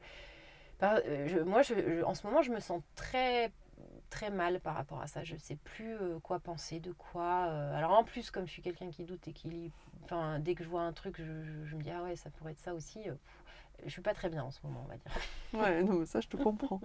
moi 0.79 1.63
je, 1.63 2.03
en 2.03 2.13
ce 2.13 2.27
moment 2.27 2.43
je 2.43 2.51
me 2.51 2.59
sens 2.59 2.83
très 2.95 3.51
très 4.15 4.29
mal 4.29 4.61
par 4.61 4.75
rapport 4.75 5.01
à 5.01 5.07
ça. 5.07 5.23
Je 5.23 5.33
ne 5.33 5.39
sais 5.39 5.57
plus 5.57 5.93
euh, 5.95 6.19
quoi 6.19 6.39
penser, 6.39 6.79
de 6.79 6.93
quoi. 6.93 7.47
Euh. 7.47 7.77
Alors 7.77 7.91
en 7.91 8.03
plus, 8.03 8.31
comme 8.31 8.47
je 8.47 8.51
suis 8.51 8.61
quelqu'un 8.61 8.89
qui 8.89 9.03
doute 9.03 9.27
et 9.27 9.33
qui 9.33 9.49
lit, 9.49 9.71
enfin, 10.05 10.39
dès 10.39 10.55
que 10.55 10.63
je 10.63 10.69
vois 10.69 10.83
un 10.83 10.93
truc, 10.93 11.17
je, 11.17 11.75
me 11.75 11.81
dis 11.81 11.91
ah 11.91 12.01
ouais, 12.03 12.15
ça 12.15 12.29
pourrait 12.29 12.53
être 12.53 12.59
ça 12.59 12.73
aussi. 12.73 13.01
Je 13.03 13.09
euh, 13.09 13.15
je 13.83 13.89
suis 13.89 14.01
pas 14.01 14.13
très 14.13 14.29
bien 14.29 14.41
en 14.41 14.51
ce 14.51 14.59
moment, 14.63 14.85
on 14.85 14.89
va 14.89 14.95
dire. 14.95 15.11
Ouais, 15.53 15.83
non, 15.83 16.05
ça 16.05 16.21
je 16.21 16.29
te 16.29 16.37
comprends. 16.37 16.79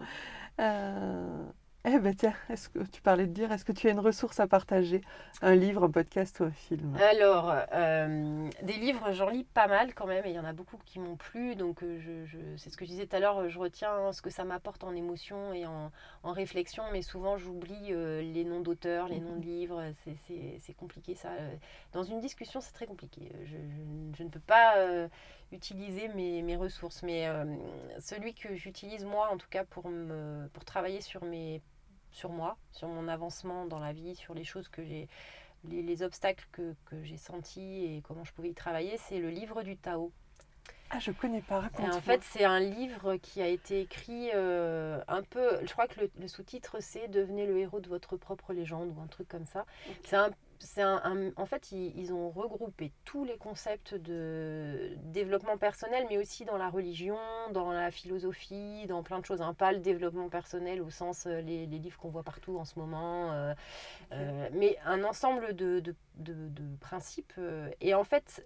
Eh 1.87 1.99
ben 1.99 2.15
tiens, 2.15 2.35
est-ce 2.51 2.69
que 2.69 2.81
tu 2.81 3.01
parlais 3.01 3.27
de 3.27 3.33
dire, 3.33 3.51
est-ce 3.53 3.65
que 3.65 3.73
tu 3.73 3.89
as 3.89 3.91
une 3.91 4.01
ressource 4.01 4.39
à 4.39 4.47
partager? 4.47 5.01
Un 5.41 5.55
livre, 5.55 5.85
un 5.85 5.91
podcast 5.91 6.39
ou 6.41 6.45
un 6.45 6.51
film? 6.51 6.95
Alors, 6.97 7.55
euh, 7.73 8.51
des 8.61 8.75
livres, 8.75 9.13
j'en 9.13 9.31
lis 9.31 9.45
pas 9.45 9.67
mal 9.67 9.95
quand 9.95 10.07
même, 10.07 10.27
et 10.27 10.29
il 10.29 10.35
y 10.35 10.39
en 10.39 10.45
a 10.45 10.53
beaucoup 10.53 10.77
qui 10.85 10.99
m'ont 10.99 11.17
plu. 11.17 11.57
Donc, 11.57 11.83
euh, 11.83 11.99
je, 11.99 12.37
c'est 12.59 12.69
ce 12.69 12.77
que 12.77 12.85
je 12.85 12.91
disais 12.91 13.07
tout 13.07 13.17
à 13.17 13.21
l'heure, 13.21 13.49
je 13.49 13.59
retiens 13.59 14.13
ce 14.13 14.21
que 14.21 14.29
ça 14.29 14.45
m'apporte 14.45 14.85
en 14.85 14.95
émotion 14.95 15.55
et 15.55 15.65
en, 15.65 15.91
réflexion, 16.23 16.85
mais 16.93 17.01
souvent 17.01 17.39
j'oublie 17.39 17.93
euh, 17.93 18.21
les 18.21 18.45
noms 18.45 18.61
d'auteurs, 18.61 19.09
les 19.09 19.21
noms 19.21 19.37
de 19.37 19.45
livres. 19.45 19.83
C'est, 20.27 20.75
compliqué 20.75 21.15
ça. 21.15 21.31
Dans 21.93 22.03
une 22.03 22.21
discussion, 22.21 22.61
c'est 22.61 22.73
très 22.73 22.87
compliqué. 22.87 23.33
Je, 23.45 24.23
ne 24.23 24.29
peux 24.29 24.41
pas 24.41 24.75
utiliser 25.52 26.09
mes, 26.09 26.42
mes, 26.42 26.57
ressources, 26.57 27.02
mais 27.02 27.28
celui 27.99 28.35
que 28.35 28.54
j'utilise 28.54 29.04
moi, 29.04 29.30
en 29.30 29.37
tout 29.37 29.49
cas, 29.49 29.64
pour, 29.64 29.88
me, 29.88 30.49
pour 30.52 30.64
travailler 30.64 31.00
sur 31.00 31.25
mes 31.25 31.62
sur 32.12 32.30
moi, 32.30 32.57
sur 32.73 32.88
mon 32.88 33.09
avancement 33.09 33.66
dans 33.66 33.78
la 33.78 33.92
vie, 33.92 34.14
sur 34.16 34.35
les 34.35 34.45
choses 34.45 34.69
que 34.69 34.85
j'ai, 34.85 35.09
les, 35.69 36.02
obstacles 36.02 36.47
que, 36.52 36.75
j'ai 37.02 37.16
sentis 37.16 37.85
et 37.85 38.02
comment 38.07 38.25
je 38.25 38.33
pouvais 38.33 38.50
y 38.50 38.54
travailler, 38.54 38.97
c'est 38.97 39.19
le 39.19 39.30
livre 39.30 39.62
du 39.62 39.76
Tao. 39.76 40.12
Ah, 40.90 40.99
je 40.99 41.12
connais 41.12 41.42
pas. 41.42 41.61
Raconte. 41.61 41.95
En 41.95 42.00
fait, 42.00 42.21
c'est 42.25 42.45
un 42.45 42.59
livre 42.59 43.14
qui 43.16 43.40
a 43.40 43.47
été 43.47 43.80
écrit 43.80 44.30
euh, 44.35 45.00
un 45.07 45.23
peu. 45.23 45.64
Je 45.64 45.71
crois 45.71 45.87
que 45.87 46.00
le, 46.19 46.28
sous-titre 46.28 46.78
c'est 46.80 47.07
Devenez 47.07 47.47
le 47.47 47.59
héros 47.59 47.78
de 47.78 47.88
votre 47.88 48.16
propre 48.16 48.52
légende 48.52 48.92
ou 48.97 49.00
un 49.00 49.07
truc 49.07 49.28
comme 49.28 49.47
ça. 49.47 49.66
C'est 50.02 50.16
un 50.16 50.30
c'est 50.61 50.83
un, 50.83 51.33
en 51.37 51.47
fait, 51.47 51.73
ils, 51.73 52.12
ont 52.12 52.31
regroupé 52.31 52.93
tous 53.05 53.25
les 53.25 53.37
concepts 53.37 53.95
de 53.95 54.95
développement 55.05 55.57
personnel, 55.57 56.07
mais 56.09 56.19
aussi 56.19 56.45
dans 56.45 56.59
la 56.59 56.69
religion, 56.69 57.19
dans 57.52 57.73
la 57.73 57.90
philosophie, 57.90 58.87
dans 58.87 59.02
plein 59.02 59.19
de 59.21 59.25
choses. 59.25 59.43
Hein. 59.43 59.55
Pas 59.55 59.73
le 59.73 59.79
développement 59.79 60.29
personnel 60.29 60.83
au 60.83 60.90
sens 60.90 61.26
euh, 61.26 61.40
les, 61.40 61.67
les 61.67 61.79
livres 61.79 61.99
qu'on 61.99 62.11
voit 62.11 62.23
partout 62.23 62.59
en 62.59 62.64
ce 62.64 62.79
moment, 62.79 63.33
euh, 63.33 63.55
euh, 64.12 64.49
mais 64.52 64.76
un 64.85 65.02
ensemble 65.05 65.55
de, 65.55 65.81
de, 65.81 65.95
de, 66.17 66.76
principes. 66.81 67.33
et 67.81 67.95
en 67.95 68.05
fait, 68.05 68.45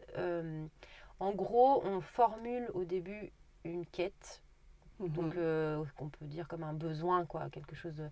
en 1.21 1.33
gros, 1.33 1.83
on 1.85 2.00
formule 2.00 2.68
au 2.75 2.85
début 2.85 3.33
une 3.64 3.87
quête 3.87 4.42
Mhm. 5.00 5.09
Donc, 5.09 5.37
euh, 5.37 5.85
qu'on 5.97 6.09
peut 6.09 6.26
dire 6.26 6.49
comme 6.49 6.62
un 6.62 6.73
besoin, 6.73 7.25
quoi, 7.26 7.49
quelque 7.50 7.75
chose 7.75 7.94
de... 7.97 8.09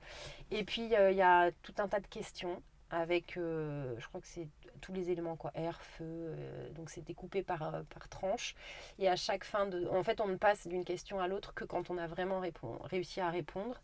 Et 0.50 0.64
puis, 0.64 0.94
euh, 0.94 1.10
il 1.10 1.16
y 1.16 1.22
a 1.22 1.50
tout 1.62 1.74
un 1.78 1.88
tas 1.88 2.00
de 2.00 2.06
questions 2.06 2.62
avec, 2.92 3.36
euh, 3.38 3.94
je 3.98 4.06
crois 4.08 4.20
que 4.20 4.28
c'est 4.28 4.48
tous 4.80 4.92
les 4.92 5.10
éléments, 5.10 5.36
quoi, 5.36 5.50
air, 5.54 5.80
feu, 5.82 6.04
euh, 6.04 6.70
donc 6.70 6.90
c'est 6.90 7.02
découpé 7.04 7.42
par, 7.42 7.62
euh, 7.74 7.82
par 7.94 8.08
tranche. 8.08 8.54
Et 8.98 9.08
à 9.08 9.16
chaque 9.16 9.44
fin 9.44 9.66
de... 9.66 9.86
En 9.88 10.02
fait, 10.02 10.20
on 10.20 10.28
ne 10.28 10.36
passe 10.36 10.66
d'une 10.66 10.84
question 10.84 11.20
à 11.20 11.28
l'autre 11.28 11.54
que 11.54 11.64
quand 11.64 11.90
on 11.90 11.98
a 11.98 12.06
vraiment 12.06 12.40
répond- 12.40 12.78
réussi 12.84 13.20
à 13.20 13.30
répondre. 13.30 13.80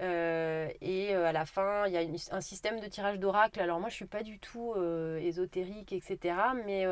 Euh, 0.00 0.68
et 0.80 1.14
euh, 1.14 1.26
à 1.26 1.32
la 1.32 1.44
fin, 1.46 1.86
il 1.86 1.92
y 1.92 1.96
a 1.96 2.02
une- 2.02 2.16
un 2.30 2.40
système 2.40 2.80
de 2.80 2.86
tirage 2.86 3.18
d'oracle. 3.18 3.60
Alors 3.60 3.80
moi, 3.80 3.88
je 3.90 3.94
suis 3.94 4.06
pas 4.06 4.22
du 4.22 4.38
tout 4.38 4.74
ésotérique, 5.20 5.92
etc. 5.92 6.34
Mais, 6.64 6.86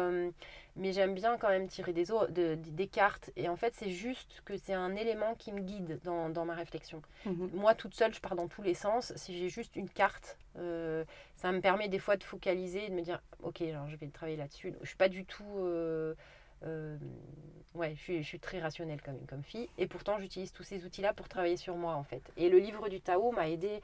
mais 0.77 0.93
j'aime 0.93 1.15
bien 1.15 1.39
quand 1.39 1.49
même 1.49 1.69
tirer 1.69 1.93
des, 1.93 2.05
de- 2.05 2.55
des 2.57 2.87
cartes. 2.87 3.31
Et 3.37 3.49
en 3.49 3.57
fait, 3.57 3.75
c'est 3.75 3.91
juste 3.91 4.43
que 4.45 4.57
c'est 4.57 4.75
un 4.75 4.95
élément 4.97 5.35
qui 5.37 5.53
me 5.53 5.61
guide 5.61 6.01
dans, 6.05 6.29
dans 6.29 6.45
ma 6.45 6.55
réflexion. 6.55 7.03
Mhm. 7.25 7.51
Moi, 7.55 7.75
toute 7.75 7.95
seule, 7.95 8.13
je 8.15 8.21
pars 8.21 8.37
dans 8.37 8.49
tous 8.49 8.63
les 8.63 8.75
sens. 8.75 9.13
Si 9.17 9.37
j'ai 9.39 9.49
juste 9.49 9.77
une 9.77 9.89
carte, 9.89 10.39
euh, 10.59 11.05
ça 11.37 11.51
me 11.53 11.61
permet 11.61 11.89
des 11.89 11.99
fois 11.99 12.17
de 12.17 12.25
focaliser 12.25 12.87
et 12.87 12.89
de 12.91 12.95
me 12.95 13.03
dire, 13.03 13.21
ok, 13.43 13.63
alors 13.63 13.89
je 13.89 13.97
vais 13.97 14.09
travailler 14.09 14.37
là-dessus. 14.37 14.75
Je 14.83 14.87
suis 14.89 14.97
pas 14.97 15.09
du 15.09 15.25
tout... 15.25 15.45
euh, 15.59 16.15
euh, 16.65 16.97
ouais, 17.75 17.95
je 17.95 18.01
suis, 18.01 18.23
je 18.23 18.27
suis 18.29 18.41
très 18.41 18.61
rationnelle 18.61 19.01
comme, 19.03 19.25
comme 19.27 19.43
fille. 19.45 19.69
Et 19.79 19.87
pourtant, 19.87 20.19
j'utilise 20.19 20.53
tous 20.53 20.63
ces 20.65 20.85
outils-là 20.85 21.13
pour 21.15 21.29
travailler 21.29 21.57
sur 21.57 21.77
moi, 21.77 21.95
en 21.95 22.05
fait. 22.05 22.33
Et 22.37 22.49
le 22.49 22.59
livre 22.59 22.89
du 22.89 23.01
Tao 23.01 23.31
m'a 23.33 23.49
aidé 23.49 23.81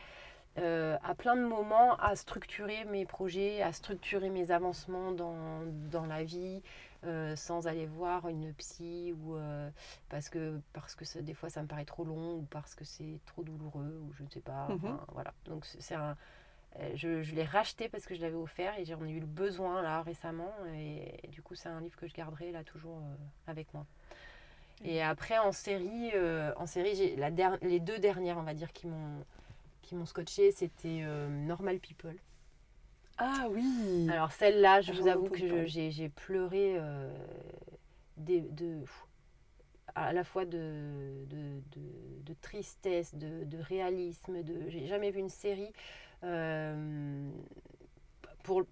euh, 0.59 0.97
à 1.05 1.15
plein 1.15 1.37
de 1.37 1.43
moments 1.43 1.97
à 1.97 2.17
structurer 2.17 2.85
mes 2.87 3.07
projets, 3.07 3.63
à 3.63 3.73
structurer 3.73 4.31
mes 4.31 4.51
avancements 4.53 5.13
dans, 5.13 5.63
dans 5.91 6.07
la 6.07 6.25
vie, 6.25 6.63
euh, 7.05 7.37
sans 7.37 7.67
aller 7.69 7.87
voir 7.87 8.29
une 8.29 8.53
psy 8.55 9.15
ou 9.25 9.37
euh, 9.37 9.71
parce 10.11 10.29
que, 10.31 10.61
parce 10.73 10.95
que 10.95 11.05
ça- 11.05 11.23
des 11.23 11.35
fois 11.35 11.51
ça 11.51 11.63
me 11.63 11.69
paraît 11.69 11.85
trop 11.85 12.05
long 12.05 12.37
ou 12.37 12.43
parce 12.51 12.75
que 12.75 12.85
c'est 12.85 13.21
trop 13.27 13.43
douloureux 13.45 14.01
ou 14.03 14.13
je 14.15 14.23
ne 14.25 14.31
sais 14.31 14.41
pas. 14.41 14.69
Mhm. 14.69 14.77
enfin, 14.77 15.05
voilà. 15.13 15.33
Donc 15.47 15.65
c'est 15.67 15.95
un. 15.95 16.17
Euh, 16.81 16.91
Je, 16.95 17.23
je 17.23 17.35
l'ai 17.35 17.45
racheté 17.45 17.89
parce 17.89 18.05
que 18.07 18.15
je 18.15 18.21
l'avais 18.21 18.35
offert 18.37 18.79
et 18.79 18.85
j'en 18.85 19.05
ai 19.05 19.11
eu 19.11 19.21
le 19.21 19.27
besoin 19.27 19.83
là 19.83 20.03
récemment 20.03 20.53
et, 20.77 21.29
du 21.29 21.43
coup 21.43 21.55
c'est 21.55 21.69
un 21.69 21.81
livre 21.81 21.97
que 21.97 22.07
je 22.07 22.15
garderai 22.15 22.53
là 22.53 22.65
toujours 22.65 22.97
euh, 22.99 23.15
avec 23.47 23.73
moi. 23.75 23.87
Et 24.85 25.01
après 25.03 25.39
en 25.39 25.53
série, 25.53 26.11
euh, 26.15 26.53
en 26.57 26.67
série 26.67 26.95
j'ai 26.97 27.17
la 27.17 27.31
der- 27.31 27.59
les 27.63 27.81
deux 27.81 27.99
dernières 27.99 28.39
on 28.39 28.43
va 28.43 28.55
dire 28.55 28.73
qui 28.73 28.87
m'ont 28.87 29.25
qui 29.83 29.95
m'ont 29.95 30.07
scotché 30.07 30.51
c'était 30.51 31.01
euh, 31.03 31.29
Normal 31.29 31.79
People. 31.79 32.17
Ah 33.19 33.47
oui. 33.49 34.09
Alors 34.11 34.33
celle-là, 34.33 34.81
je 34.81 34.93
vous 34.93 35.07
avoue 35.07 35.29
que 35.29 35.67
j'ai 35.67 36.09
pleuré 36.09 36.75
euh, 36.77 37.09
des- 38.17 38.41
de, 38.41 38.81
pff, 38.81 39.07
à 39.95 40.13
la 40.13 40.25
fois 40.25 40.45
de, 40.45 41.25
de, 41.29 41.61
de- 41.77 42.23
de 42.27 42.35
tristesse, 42.41 43.15
de, 43.15 43.45
réalisme. 43.59 44.43
De, 44.43 44.69
j'ai 44.69 44.87
jamais 44.89 45.13
vu 45.13 45.21
une 45.21 45.29
série 45.29 45.73
pour, 48.43 48.63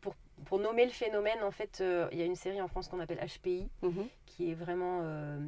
pour, 0.00 0.14
pour 0.44 0.58
nommer 0.58 0.84
le 0.84 0.90
phénomène. 0.92 1.42
En 1.42 1.50
fait, 1.50 1.80
euh, 1.80 2.08
il 2.12 2.18
y 2.18 2.22
a 2.22 2.24
une 2.24 2.36
série 2.36 2.60
en 2.60 2.68
France 2.68 2.88
qu'on 2.88 3.00
appelle 3.00 3.18
HPI 3.24 3.68
Mhm. 3.82 4.06
qui 4.26 4.50
est 4.50 4.54
vraiment 4.54 5.00
euh, 5.02 5.38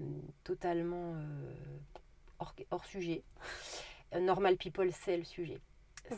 totalement 0.45 1.15
euh, 1.15 1.53
hors, 2.39 2.55
hors 2.71 2.85
sujet. 2.85 3.23
Euh, 4.15 4.21
Normal 4.21 4.57
People, 4.57 4.91
c'est 4.93 5.17
le 5.17 5.25
sujet. 5.25 5.61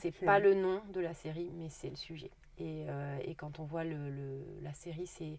C'est 0.01 0.09
Ok. 0.09 0.25
pas 0.25 0.39
le 0.39 0.55
nom 0.55 0.81
de 0.93 1.01
la 1.01 1.13
série, 1.13 1.51
mais 1.55 1.69
c'est 1.69 1.91
le 1.91 1.97
sujet. 1.97 2.31
Et, 2.59 2.87
euh, 2.89 3.19
et 3.25 3.35
quand 3.35 3.59
on 3.61 3.65
voit 3.65 3.85
le, 3.85 4.11
le- 4.11 4.45
la 4.63 4.73
série, 4.73 5.07
c'est. 5.07 5.39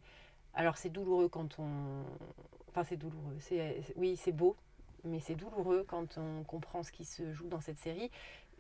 Alors, 0.54 0.78
c'est 0.78 0.90
douloureux 0.92 1.30
quand 1.30 1.58
on. 1.60 2.04
Enfin, 2.70 2.84
c'est 2.84 2.98
douloureux. 2.98 3.36
C'est- 3.40 3.82
oui, 3.96 4.16
c'est 4.18 4.32
beau, 4.32 4.56
mais 5.04 5.20
c'est 5.20 5.34
douloureux 5.34 5.84
quand 5.88 6.18
on 6.20 6.44
comprend 6.44 6.84
ce 6.84 6.92
qui 6.92 7.06
se 7.06 7.34
joue 7.34 7.48
dans 7.48 7.62
cette 7.62 7.80
série. 7.80 8.12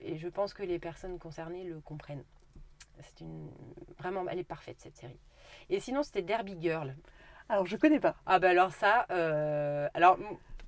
Et 0.03 0.17
je 0.17 0.27
pense 0.27 0.53
que 0.53 0.63
les 0.63 0.79
personnes 0.79 1.17
concernées 1.19 1.63
le 1.63 1.79
comprennent. 1.79 2.23
C'est 2.99 3.21
une. 3.21 3.49
Vraiment, 3.97 4.25
elle 4.29 4.39
est 4.39 4.43
parfaite, 4.43 4.79
cette 4.79 4.95
série. 4.97 5.19
Et 5.69 5.79
sinon, 5.79 6.03
c'était 6.03 6.21
Derby 6.21 6.55
Girl. 6.59 6.95
Alors 7.49 7.65
je 7.65 7.75
connais 7.75 7.99
pas. 7.99 8.15
Ah 8.25 8.39
bah 8.39 8.49
alors 8.49 8.71
ça, 8.71 9.05
euh, 9.11 9.89
alors 9.93 10.17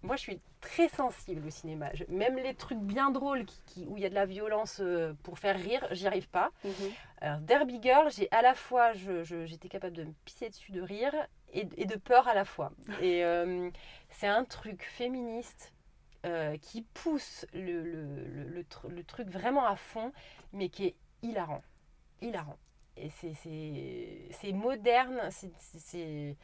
moi 0.03 0.17
je 0.17 0.21
suis 0.21 0.41
très 0.59 0.89
sensible 0.89 1.47
au 1.47 1.49
cinéma. 1.49 1.89
Je- 1.93 2.03
même 2.09 2.35
les 2.37 2.53
trucs 2.53 2.79
bien 2.79 3.11
drôles 3.11 3.45
qui, 3.45 3.61
qui- 3.65 3.87
où 3.87 3.95
il 3.95 4.03
y 4.03 4.05
a 4.05 4.09
de 4.09 4.13
la 4.15 4.25
violence 4.25 4.79
euh, 4.81 5.13
pour 5.23 5.39
faire 5.39 5.55
rire, 5.55 5.87
j'y 5.91 6.05
arrive 6.05 6.27
pas. 6.29 6.51
Mhm. 6.65 6.71
Alors 7.21 7.39
Derby 7.39 7.79
Girl, 7.81 8.11
j'ai 8.11 8.27
à 8.31 8.41
la 8.41 8.53
fois, 8.55 8.91
j'étais 8.93 9.69
capable 9.69 9.95
de 9.95 10.03
me 10.03 10.11
pisser 10.25 10.49
dessus 10.49 10.73
de 10.73 10.81
rire 10.81 11.13
et, 11.53 11.65
et 11.77 11.85
de 11.85 11.95
peur 11.95 12.27
à 12.27 12.33
la 12.33 12.43
fois. 12.43 12.71
Et 13.01 13.23
euh, 13.23 13.69
c'est 14.09 14.27
un 14.27 14.43
truc 14.43 14.83
féministe. 14.83 15.71
Euh, 16.25 16.57
qui 16.57 16.81
pousse 16.81 17.45
le, 17.53 17.81
le- 17.83 18.25
le- 18.27 18.49
le 18.49 18.61
tr- 18.63 18.89
le 18.89 19.03
truc 19.03 19.29
vraiment 19.29 19.65
à 19.65 19.75
fond, 19.75 20.11
mais 20.53 20.69
qui 20.69 20.85
est 20.87 20.95
hilarant. 21.21 21.61
Hilarant. 22.21 22.57
Et 22.97 23.09
c'est- 23.09 24.51
moderne. 24.53 25.19
c'est- 25.29 26.35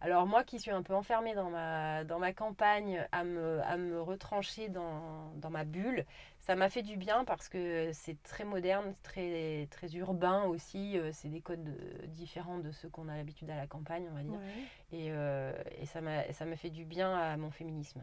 Alors 0.00 0.26
moi 0.26 0.44
qui 0.44 0.60
suis 0.60 0.70
un 0.70 0.82
peu 0.82 0.94
enfermée 0.94 1.34
dans 1.34 1.50
ma, 1.50 2.04
dans 2.04 2.18
ma 2.20 2.32
campagne 2.32 3.04
à 3.10 3.24
me, 3.24 3.60
à 3.62 3.76
me 3.76 4.00
retrancher 4.00 4.68
dans, 4.68 5.32
dans 5.34 5.50
ma 5.50 5.64
bulle, 5.64 6.06
ça 6.38 6.54
m'a 6.54 6.70
fait 6.70 6.82
du 6.82 6.96
bien 6.96 7.24
parce 7.24 7.48
que 7.48 7.90
c'est 7.92 8.22
très 8.22 8.44
moderne, 8.44 8.94
très, 9.02 9.66
très 9.72 9.88
urbain 9.96 10.44
aussi. 10.44 10.96
euh, 10.96 11.10
C'est 11.12 11.28
des 11.28 11.40
codes 11.40 11.68
euh, 11.68 12.06
différents 12.06 12.58
de 12.58 12.70
ceux 12.70 12.88
qu'on 12.88 13.08
a 13.08 13.16
l'habitude 13.16 13.50
à 13.50 13.56
la 13.56 13.66
campagne, 13.66 14.06
on 14.10 14.14
va 14.14 14.22
dire. 14.22 14.32
Ouais. 14.32 14.96
Et, 14.98 15.08
euh, 15.10 15.52
et 15.80 15.84
ça 15.86 16.00
m'a 16.00 16.56
fait 16.56 16.70
du 16.70 16.84
bien 16.84 17.12
à 17.12 17.36
mon 17.36 17.50
féminisme. 17.50 18.00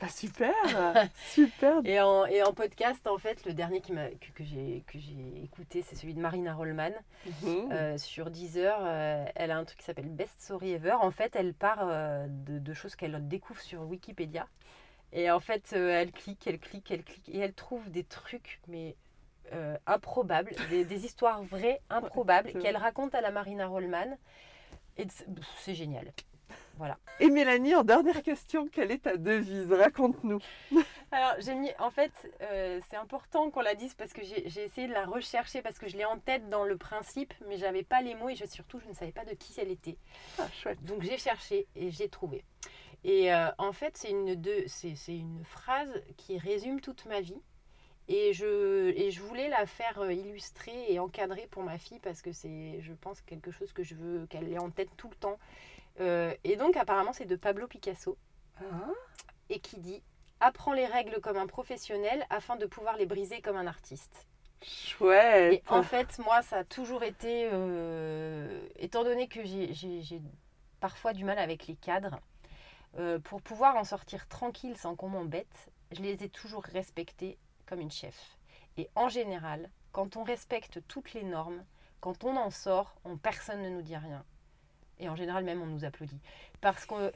Bah 0.00 0.08
super, 0.08 0.52
super. 1.30 1.80
Et 1.84 2.00
en, 2.00 2.26
et 2.26 2.42
en 2.42 2.52
podcast, 2.52 3.06
en 3.06 3.16
fait, 3.16 3.46
le 3.46 3.54
dernier 3.54 3.80
qui 3.80 3.92
que, 3.92 4.32
que 4.34 4.44
j'ai 4.44 4.84
que 4.86 4.98
j'ai 4.98 5.42
écouté, 5.42 5.82
c'est 5.82 5.96
celui 5.96 6.12
de 6.12 6.20
Marina 6.20 6.54
Rollman. 6.54 6.90
Mhm. 7.42 7.72
Euh, 7.72 7.96
sur 7.96 8.30
Deezer, 8.30 8.76
euh, 8.82 9.24
elle 9.34 9.50
a 9.50 9.56
un 9.56 9.64
truc 9.64 9.78
qui 9.78 9.84
s'appelle 9.84 10.08
Best 10.10 10.38
Story 10.38 10.72
Ever. 10.72 10.92
En 11.00 11.10
fait, 11.10 11.34
elle 11.34 11.54
part 11.54 11.78
euh, 11.80 12.26
de, 12.28 12.58
de 12.58 12.74
choses 12.74 12.94
qu'elle 12.94 13.26
découvre 13.26 13.60
sur 13.62 13.82
Wikipédia. 13.82 14.46
Et 15.12 15.30
en 15.30 15.40
fait, 15.40 15.72
euh, 15.72 15.88
elle 15.88 16.12
clique, 16.12 16.46
elle 16.46 16.58
clique, 16.58 16.90
elle 16.90 17.02
clique. 17.02 17.30
Et 17.30 17.38
elle 17.38 17.54
trouve 17.54 17.90
des 17.90 18.04
trucs, 18.04 18.60
mais 18.68 18.96
improbables, 19.86 20.50
des, 20.70 20.84
des 20.84 21.04
histoires 21.04 21.40
vraies, 21.44 21.80
improbables, 21.90 22.52
qu'elle 22.60 22.76
raconte 22.76 23.14
à 23.14 23.20
la 23.20 23.30
Marina 23.30 23.68
Rollman. 23.68 24.18
Et 24.98 25.06
c'est 25.58 25.74
génial. 25.74 26.12
Voilà. 26.76 26.98
Et 27.20 27.30
Mélanie, 27.30 27.74
en 27.74 27.84
dernière 27.84 28.22
question, 28.22 28.68
quelle 28.68 28.90
est 28.90 29.04
ta 29.04 29.16
devise? 29.16 29.72
Raconte-nous. 29.72 30.40
Alors, 31.10 31.34
j'ai 31.38 31.54
mis, 31.54 31.70
en 31.78 31.90
fait, 31.90 32.12
euh, 32.42 32.80
c'est 32.90 32.96
important 32.96 33.50
qu'on 33.50 33.62
la 33.62 33.74
dise 33.74 33.94
parce 33.94 34.12
que 34.12 34.22
j'ai 34.22 34.64
essayé 34.64 34.86
de 34.86 34.92
la 34.92 35.06
rechercher 35.06 35.62
parce 35.62 35.78
que 35.78 35.88
je 35.88 35.96
l'ai 35.96 36.04
en 36.04 36.18
tête 36.18 36.50
dans 36.50 36.64
le 36.64 36.76
principe, 36.76 37.32
mais 37.48 37.56
j'avais 37.56 37.82
pas 37.82 38.02
les 38.02 38.14
mots 38.14 38.28
et 38.28 38.34
je, 38.34 38.44
surtout, 38.44 38.78
je 38.78 38.88
ne 38.88 38.92
savais 38.92 39.12
pas 39.12 39.24
de 39.24 39.32
qui 39.32 39.58
elle 39.58 39.70
était. 39.70 39.96
Ah, 40.38 40.48
chouette. 40.52 40.82
Donc 40.84 41.02
j'ai 41.02 41.16
cherché 41.16 41.66
et 41.76 41.90
j'ai 41.90 42.10
trouvé. 42.10 42.44
Et 43.04 43.32
euh, 43.32 43.48
en 43.56 43.72
fait, 43.72 43.96
c'est 43.96 44.10
une, 44.10 44.34
de- 44.34 44.64
c'est, 44.66 44.96
c'est 44.96 45.16
une 45.16 45.44
phrase 45.44 46.02
qui 46.18 46.36
résume 46.36 46.80
toute 46.80 47.06
ma 47.06 47.20
vie. 47.22 47.40
Et 48.08 48.32
je, 48.34 48.90
et 48.96 49.10
je 49.10 49.20
voulais 49.20 49.48
la 49.48 49.66
faire 49.66 49.98
euh, 49.98 50.12
illustrer 50.12 50.92
et 50.92 51.00
encadrer 51.00 51.48
pour 51.50 51.64
ma 51.64 51.76
fille 51.76 51.98
parce 51.98 52.22
que 52.22 52.30
c'est, 52.30 52.80
je 52.80 52.92
pense, 52.92 53.20
quelque 53.22 53.50
chose 53.50 53.72
que 53.72 53.82
je 53.82 53.96
veux 53.96 54.26
qu'elle 54.26 54.52
ait 54.52 54.58
en 54.58 54.70
tête 54.70 54.90
tout 54.96 55.08
le 55.08 55.16
temps. 55.16 55.38
Euh, 56.00 56.34
et 56.44 56.56
donc, 56.56 56.76
apparemment, 56.76 57.12
c'est 57.12 57.24
de 57.24 57.36
Pablo 57.36 57.66
Picasso 57.66 58.16
Ah, 58.60 58.90
et 59.48 59.60
qui 59.60 59.78
dit 59.78 60.02
Apprends 60.40 60.74
les 60.74 60.86
règles 60.86 61.20
comme 61.20 61.38
un 61.38 61.46
professionnel 61.46 62.26
afin 62.28 62.56
de 62.56 62.66
pouvoir 62.66 62.96
les 62.96 63.06
briser 63.06 63.40
comme 63.40 63.56
un 63.56 63.66
artiste. 63.66 64.26
Et 64.62 64.66
chouette. 64.66 65.62
en 65.68 65.82
fait, 65.82 66.18
moi, 66.18 66.42
ça 66.42 66.58
a 66.58 66.64
toujours 66.64 67.02
été, 67.02 67.48
euh, 67.52 68.66
étant 68.76 69.04
donné 69.04 69.28
que 69.28 69.44
j'ai 69.44 70.20
parfois 70.80 71.12
du 71.12 71.24
mal 71.24 71.38
avec 71.38 71.66
les 71.66 71.76
cadres, 71.76 72.20
euh, 72.98 73.18
pour 73.18 73.42
pouvoir 73.42 73.76
en 73.76 73.84
sortir 73.84 74.26
tranquille 74.28 74.76
sans 74.76 74.94
qu'on 74.94 75.08
m'embête, 75.08 75.68
je 75.92 76.02
les 76.02 76.22
ai 76.24 76.28
toujours 76.28 76.62
respectés 76.64 77.38
comme 77.66 77.80
une 77.80 77.90
chef. 77.90 78.36
Et 78.76 78.88
en 78.94 79.08
général, 79.08 79.70
quand 79.92 80.16
on 80.16 80.24
respecte 80.24 80.80
toutes 80.88 81.14
les 81.14 81.22
normes, 81.22 81.64
quand 82.00 82.24
on 82.24 82.36
en 82.36 82.50
sort, 82.50 82.94
on, 83.04 83.16
personne 83.16 83.62
ne 83.62 83.70
nous 83.70 83.82
dit 83.82 83.96
rien. 83.96 84.24
Et 84.98 85.08
en 85.08 85.16
général, 85.16 85.44
même, 85.44 85.60
on 85.62 85.66
nous 85.66 85.84
applaudit. 85.84 86.18
Parce 86.60 86.86
qu'on 86.86 87.10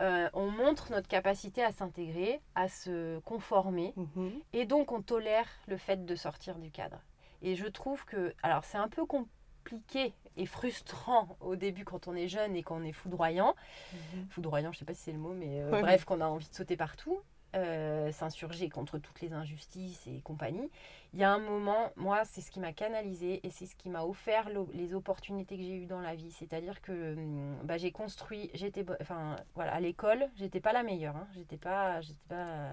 euh, 0.00 0.28
on 0.32 0.50
montre 0.50 0.90
notre 0.90 1.06
capacité 1.06 1.62
à 1.62 1.70
s'intégrer, 1.70 2.40
à 2.56 2.68
se 2.68 3.20
conformer, 3.20 3.92
Mhm. 3.96 4.32
et 4.52 4.64
donc, 4.66 4.90
on 4.90 5.00
tolère 5.02 5.46
le 5.68 5.76
fait 5.76 6.04
de 6.04 6.16
sortir 6.16 6.58
du 6.58 6.70
cadre. 6.70 6.98
Et 7.42 7.54
je 7.54 7.66
trouve 7.66 8.04
que, 8.04 8.34
alors 8.42 8.64
c'est 8.64 8.78
un 8.78 8.88
peu 8.88 9.04
compliqué 9.06 10.12
et 10.36 10.46
frustrant 10.46 11.36
au 11.40 11.54
début 11.56 11.84
quand 11.84 12.08
on 12.08 12.14
est 12.16 12.26
jeune 12.26 12.56
et 12.56 12.62
qu'on 12.64 12.82
est 12.82 12.92
foudroyant. 12.92 13.54
Mhm. 13.92 14.26
Foudroyant, 14.30 14.72
je 14.72 14.78
sais 14.80 14.84
pas 14.84 14.94
si 14.94 15.02
c'est 15.02 15.12
le 15.12 15.18
mot, 15.18 15.32
mais 15.32 15.60
euh, 15.60 15.70
Ouais, 15.70 15.80
bref, 15.82 16.04
qu'on 16.04 16.20
a 16.20 16.26
envie 16.26 16.48
de 16.48 16.54
sauter 16.54 16.76
partout. 16.76 17.20
Euh, 17.54 18.10
s'insurger 18.12 18.68
contre 18.68 18.98
toutes 18.98 19.20
les 19.20 19.32
injustices 19.32 20.06
et 20.06 20.20
compagnie, 20.20 20.70
il 21.12 21.20
y 21.20 21.24
a 21.24 21.32
un 21.32 21.38
moment, 21.38 21.90
moi, 21.96 22.24
c'est 22.24 22.40
ce 22.40 22.50
qui 22.50 22.60
m'a 22.60 22.72
canalisé 22.72 23.40
et 23.46 23.50
c'est 23.50 23.66
ce 23.66 23.76
qui 23.76 23.88
m'a 23.88 24.04
offert 24.04 24.48
les 24.72 24.94
opportunités 24.94 25.56
que 25.56 25.62
j'ai 25.62 25.76
eues 25.76 25.86
dans 25.86 26.00
la 26.00 26.14
vie. 26.14 26.32
C'est-à-dire 26.32 26.80
que 26.82 27.14
hum, 27.14 27.56
bah, 27.62 27.78
j'ai 27.78 27.92
construit, 27.92 28.50
j'étais, 28.54 28.84
enfin, 29.00 29.36
voilà, 29.54 29.74
à 29.74 29.80
l'école, 29.80 30.26
j'étais 30.36 30.60
pas 30.60 30.72
la 30.72 30.82
meilleure, 30.82 31.16
hein, 31.16 31.28
j'étais 31.34 31.56
pas, 31.56 32.00
j'étais 32.00 32.28
pas 32.28 32.70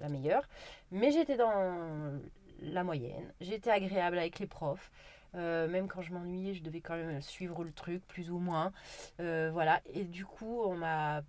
la 0.00 0.08
meilleure, 0.08 0.46
mais 0.90 1.10
j'étais 1.10 1.36
dans 1.36 2.20
la 2.60 2.84
moyenne, 2.84 3.32
j'étais 3.40 3.70
agréable 3.70 4.18
avec 4.18 4.38
les 4.38 4.46
profs. 4.46 4.90
Euh, 5.34 5.68
même 5.68 5.88
quand 5.88 6.00
je 6.00 6.12
m'ennuyais, 6.12 6.54
je 6.54 6.62
devais 6.62 6.80
quand 6.80 6.96
même 6.96 7.20
suivre 7.20 7.62
le 7.64 7.72
truc, 7.72 8.06
plus 8.06 8.30
ou 8.30 8.38
moins. 8.38 8.72
Euh, 9.20 9.50
voilà. 9.52 9.80
Et 9.92 10.04
du 10.04 10.24
coup, 10.24 10.62
on 10.62 10.76
m'a 10.76 11.22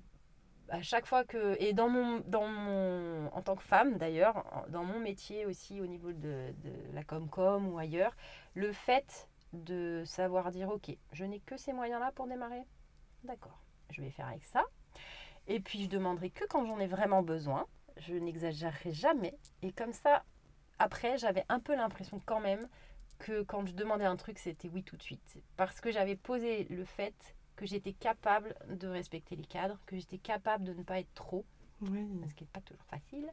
à 0.70 0.82
chaque 0.82 1.06
fois 1.06 1.24
que 1.24 1.56
et 1.62 1.74
dans 1.74 1.90
mon 1.90 2.22
dans 2.26 2.48
mon 2.48 3.28
en 3.34 3.42
tant 3.42 3.56
que 3.56 3.64
femme 3.64 3.98
d'ailleurs 3.98 4.66
dans 4.70 4.84
mon 4.84 5.00
métier 5.00 5.46
aussi 5.46 5.82
au 5.82 5.88
niveau 5.88 6.12
de, 6.12 6.54
la 6.94 7.04
comcom 7.04 7.68
ou 7.68 7.78
ailleurs 7.78 8.16
le 8.54 8.72
fait 8.72 9.30
de 9.54 10.04
savoir 10.06 10.52
dire 10.52 10.70
ok 10.70 10.96
je 11.14 11.26
n'ai 11.26 11.40
que 11.40 11.58
ces 11.58 11.74
moyens 11.74 12.00
là 12.00 12.12
pour 12.14 12.28
démarrer. 12.28 12.64
D'accord 13.24 13.64
je 13.92 14.02
vais 14.02 14.12
faire 14.12 14.28
avec 14.28 14.44
ça. 14.44 14.66
Et 15.48 15.62
puis 15.62 15.84
je 15.84 15.90
demanderai 15.90 16.30
que 16.30 16.46
quand 16.46 16.66
j'en 16.66 16.80
ai 16.80 16.88
vraiment 16.88 17.24
besoin. 17.24 17.66
Je 17.98 18.14
n'exagérerai 18.14 18.92
jamais. 18.92 19.36
Et 19.64 19.72
comme 19.72 19.94
ça 19.94 20.24
après 20.80 21.18
j'avais 21.18 21.46
un 21.50 21.60
peu 21.60 21.76
l'impression 21.76 22.22
quand 22.26 22.40
même 22.40 22.68
que 23.18 23.42
quand 23.42 23.66
je 23.66 23.74
demandais 23.74 24.06
un 24.06 24.18
truc 24.18 24.38
c'était 24.38 24.70
oui 24.70 24.84
tout 24.84 24.98
de 24.98 25.04
suite. 25.04 25.38
Parce 25.56 25.82
que 25.82 25.92
j'avais 25.92 26.16
posé 26.16 26.66
le 26.66 26.84
fait 26.84 27.37
que 27.58 27.66
j'étais 27.66 27.92
capable 27.92 28.56
de 28.70 28.88
respecter 28.88 29.36
les 29.36 29.44
cadres, 29.44 29.78
que 29.86 29.98
j'étais 29.98 30.20
capable 30.20 30.64
de 30.64 30.74
ne 30.74 30.84
pas 30.84 31.00
être 31.00 31.14
trop, 31.14 31.44
ce 31.82 31.88
qui 32.36 32.44
n'est 32.44 32.50
pas 32.54 32.62
toujours 32.62 32.86
facile. 32.86 33.28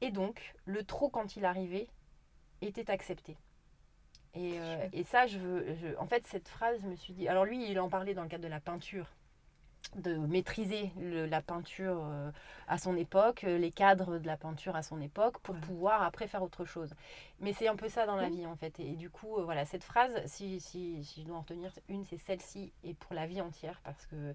Et 0.00 0.10
donc, 0.10 0.54
le 0.64 0.82
trop, 0.82 1.08
quand 1.08 1.36
il 1.36 1.44
arrivait, 1.44 1.86
était 2.60 2.90
accepté. 2.90 3.36
Et, 4.34 4.58
euh, 4.58 4.88
et 4.92 5.04
ça, 5.04 5.26
je 5.26 5.38
veux. 5.38 5.74
Je, 5.76 5.96
en 5.98 6.06
fait, 6.06 6.26
cette 6.26 6.48
phrase, 6.48 6.80
je 6.82 6.88
me 6.88 6.96
suis 6.96 7.12
dit. 7.12 7.28
Alors, 7.28 7.44
lui, 7.44 7.70
il 7.70 7.78
en 7.78 7.88
parlait 7.88 8.14
dans 8.14 8.22
le 8.22 8.28
cadre 8.28 8.42
de 8.42 8.48
la 8.48 8.60
peinture 8.60 9.06
de 9.96 10.16
maîtriser 10.16 10.90
la 10.98 11.40
peinture 11.40 12.02
euh, 12.04 12.30
à 12.66 12.78
son 12.78 12.96
époque, 12.96 13.44
euh, 13.44 13.58
les 13.58 13.70
cadres 13.70 14.18
de 14.18 14.26
la 14.26 14.36
peinture 14.36 14.74
à 14.76 14.82
son 14.82 15.00
époque, 15.00 15.38
pour 15.38 15.54
pouvoir 15.56 16.02
après 16.02 16.26
faire 16.26 16.42
autre 16.42 16.64
chose. 16.64 16.94
Mais 17.40 17.52
c'est 17.52 17.68
un 17.68 17.76
peu 17.76 17.88
ça 17.88 18.06
dans 18.06 18.16
la 18.16 18.28
vie 18.28 18.46
en 18.46 18.56
fait. 18.56 18.78
Et, 18.80 18.94
du 18.94 19.10
coup, 19.10 19.38
euh, 19.38 19.44
voilà, 19.44 19.64
cette 19.64 19.84
phrase, 19.84 20.10
si, 20.26 20.60
si, 20.60 21.04
si, 21.04 21.22
je 21.22 21.26
dois 21.26 21.36
en 21.36 21.40
retenir 21.40 21.72
une, 21.88 22.04
c'est 22.04 22.18
celle-ci, 22.18 22.72
et 22.82 22.94
pour 22.94 23.14
la 23.14 23.26
vie 23.26 23.40
entière, 23.40 23.80
parce 23.84 24.06
que 24.06 24.34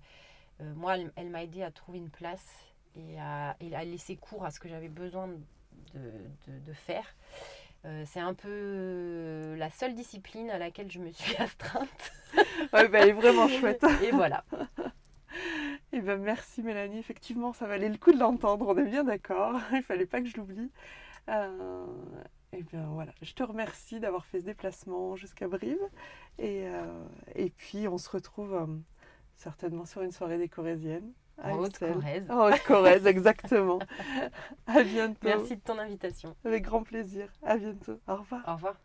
moi, 0.75 0.97
elle, 1.15 1.29
m'a 1.29 1.43
aidé 1.43 1.63
à 1.63 1.71
trouver 1.71 1.99
une 1.99 2.09
place 2.09 2.45
et 2.93 3.17
à, 3.17 3.55
et 3.61 3.73
à, 3.73 3.85
laisser 3.85 4.17
cours 4.17 4.43
à 4.43 4.51
ce 4.51 4.59
que 4.59 4.67
j'avais 4.67 4.89
besoin 4.89 5.27
de, 5.27 5.99
de, 6.47 6.59
de 6.59 6.73
faire. 6.73 7.15
c'est 8.05 8.19
un 8.19 8.33
peu 8.33 9.55
la 9.57 9.69
seule 9.69 9.95
discipline 9.95 10.49
à 10.49 10.57
laquelle 10.57 10.91
je 10.91 10.99
me 10.99 11.11
suis 11.13 11.33
astreinte. 11.41 12.11
ouais, 12.73 12.89
bah, 12.89 12.99
elle 12.99 13.09
est 13.09 13.13
vraiment 13.13 13.47
chouette. 13.47 13.85
et 14.03 14.11
voilà. 14.11 14.43
Eh 15.99 16.01
ben 16.01 16.17
merci 16.17 16.63
Mélanie, 16.63 16.97
effectivement 16.97 17.51
ça 17.51 17.67
valait 17.67 17.89
le 17.89 17.97
coup 17.97 18.13
de 18.13 18.19
l'entendre, 18.19 18.69
on 18.69 18.77
est 18.77 18.85
bien 18.89 19.03
d'accord, 19.03 19.59
il 19.73 19.83
fallait 19.83 20.05
pas 20.05 20.21
que 20.21 20.27
je 20.27 20.37
l'oublie. 20.37 20.71
Euh, 21.27 21.85
et 22.53 22.63
bien 22.63 22.85
voilà, 22.93 23.11
je 23.21 23.33
te 23.33 23.43
remercie 23.43 23.99
d'avoir 23.99 24.25
fait 24.25 24.39
ce 24.39 24.45
déplacement 24.45 25.17
jusqu'à 25.17 25.49
Brive 25.49 25.77
et, 26.37 26.67
euh, 26.67 26.85
et 27.35 27.49
puis 27.49 27.89
on 27.89 27.97
se 27.97 28.09
retrouve 28.09 28.53
euh, 28.53 28.65
certainement 29.35 29.83
sur 29.83 30.01
une 30.01 30.13
soirée 30.13 30.37
des 30.37 30.47
Corésiennes. 30.47 31.11
En 31.43 31.57
Haute-Corrèze. 31.57 32.31
En 32.31 32.47
Haute-Corrèze, 32.47 33.05
exactement. 33.05 33.79
à 34.67 34.83
bientôt. 34.83 35.19
Merci 35.27 35.57
de 35.57 35.61
ton 35.61 35.77
invitation. 35.79 36.33
Avec 36.45 36.63
grand 36.63 36.83
plaisir. 36.83 37.29
À 37.43 37.57
bientôt. 37.57 37.99
Au 38.07 38.15
revoir. 38.15 38.41
Au 38.47 38.53
revoir. 38.53 38.75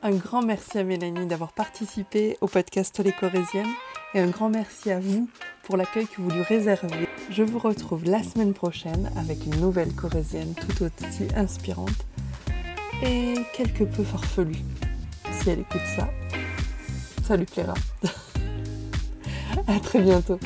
Un 0.00 0.12
grand 0.12 0.42
merci 0.42 0.78
à 0.78 0.84
Mélanie 0.84 1.26
d'avoir 1.26 1.52
participé 1.52 2.38
au 2.40 2.46
podcast 2.46 3.00
Les 3.04 3.10
Corésiennes 3.10 3.72
et 4.14 4.20
un 4.20 4.28
grand 4.28 4.48
merci 4.48 4.92
à 4.92 5.00
vous 5.00 5.28
pour 5.64 5.76
l'accueil 5.76 6.06
que 6.06 6.22
vous 6.22 6.30
lui 6.30 6.42
réservez. 6.42 7.08
Je 7.30 7.42
vous 7.42 7.58
retrouve 7.58 8.04
la 8.04 8.22
semaine 8.22 8.54
prochaine 8.54 9.10
avec 9.16 9.44
une 9.44 9.60
nouvelle 9.60 9.92
Corésienne 9.92 10.54
tout 10.54 10.84
aussi 10.84 11.26
inspirante 11.34 12.06
et 13.02 13.34
quelque 13.52 13.82
peu 13.82 14.04
farfelue. 14.04 14.62
Si 15.32 15.50
elle 15.50 15.60
écoute 15.60 15.80
ça, 15.96 16.08
ça 17.24 17.36
lui 17.36 17.46
plaira. 17.46 17.74
à 19.66 19.80
très 19.80 20.00
bientôt. 20.00 20.38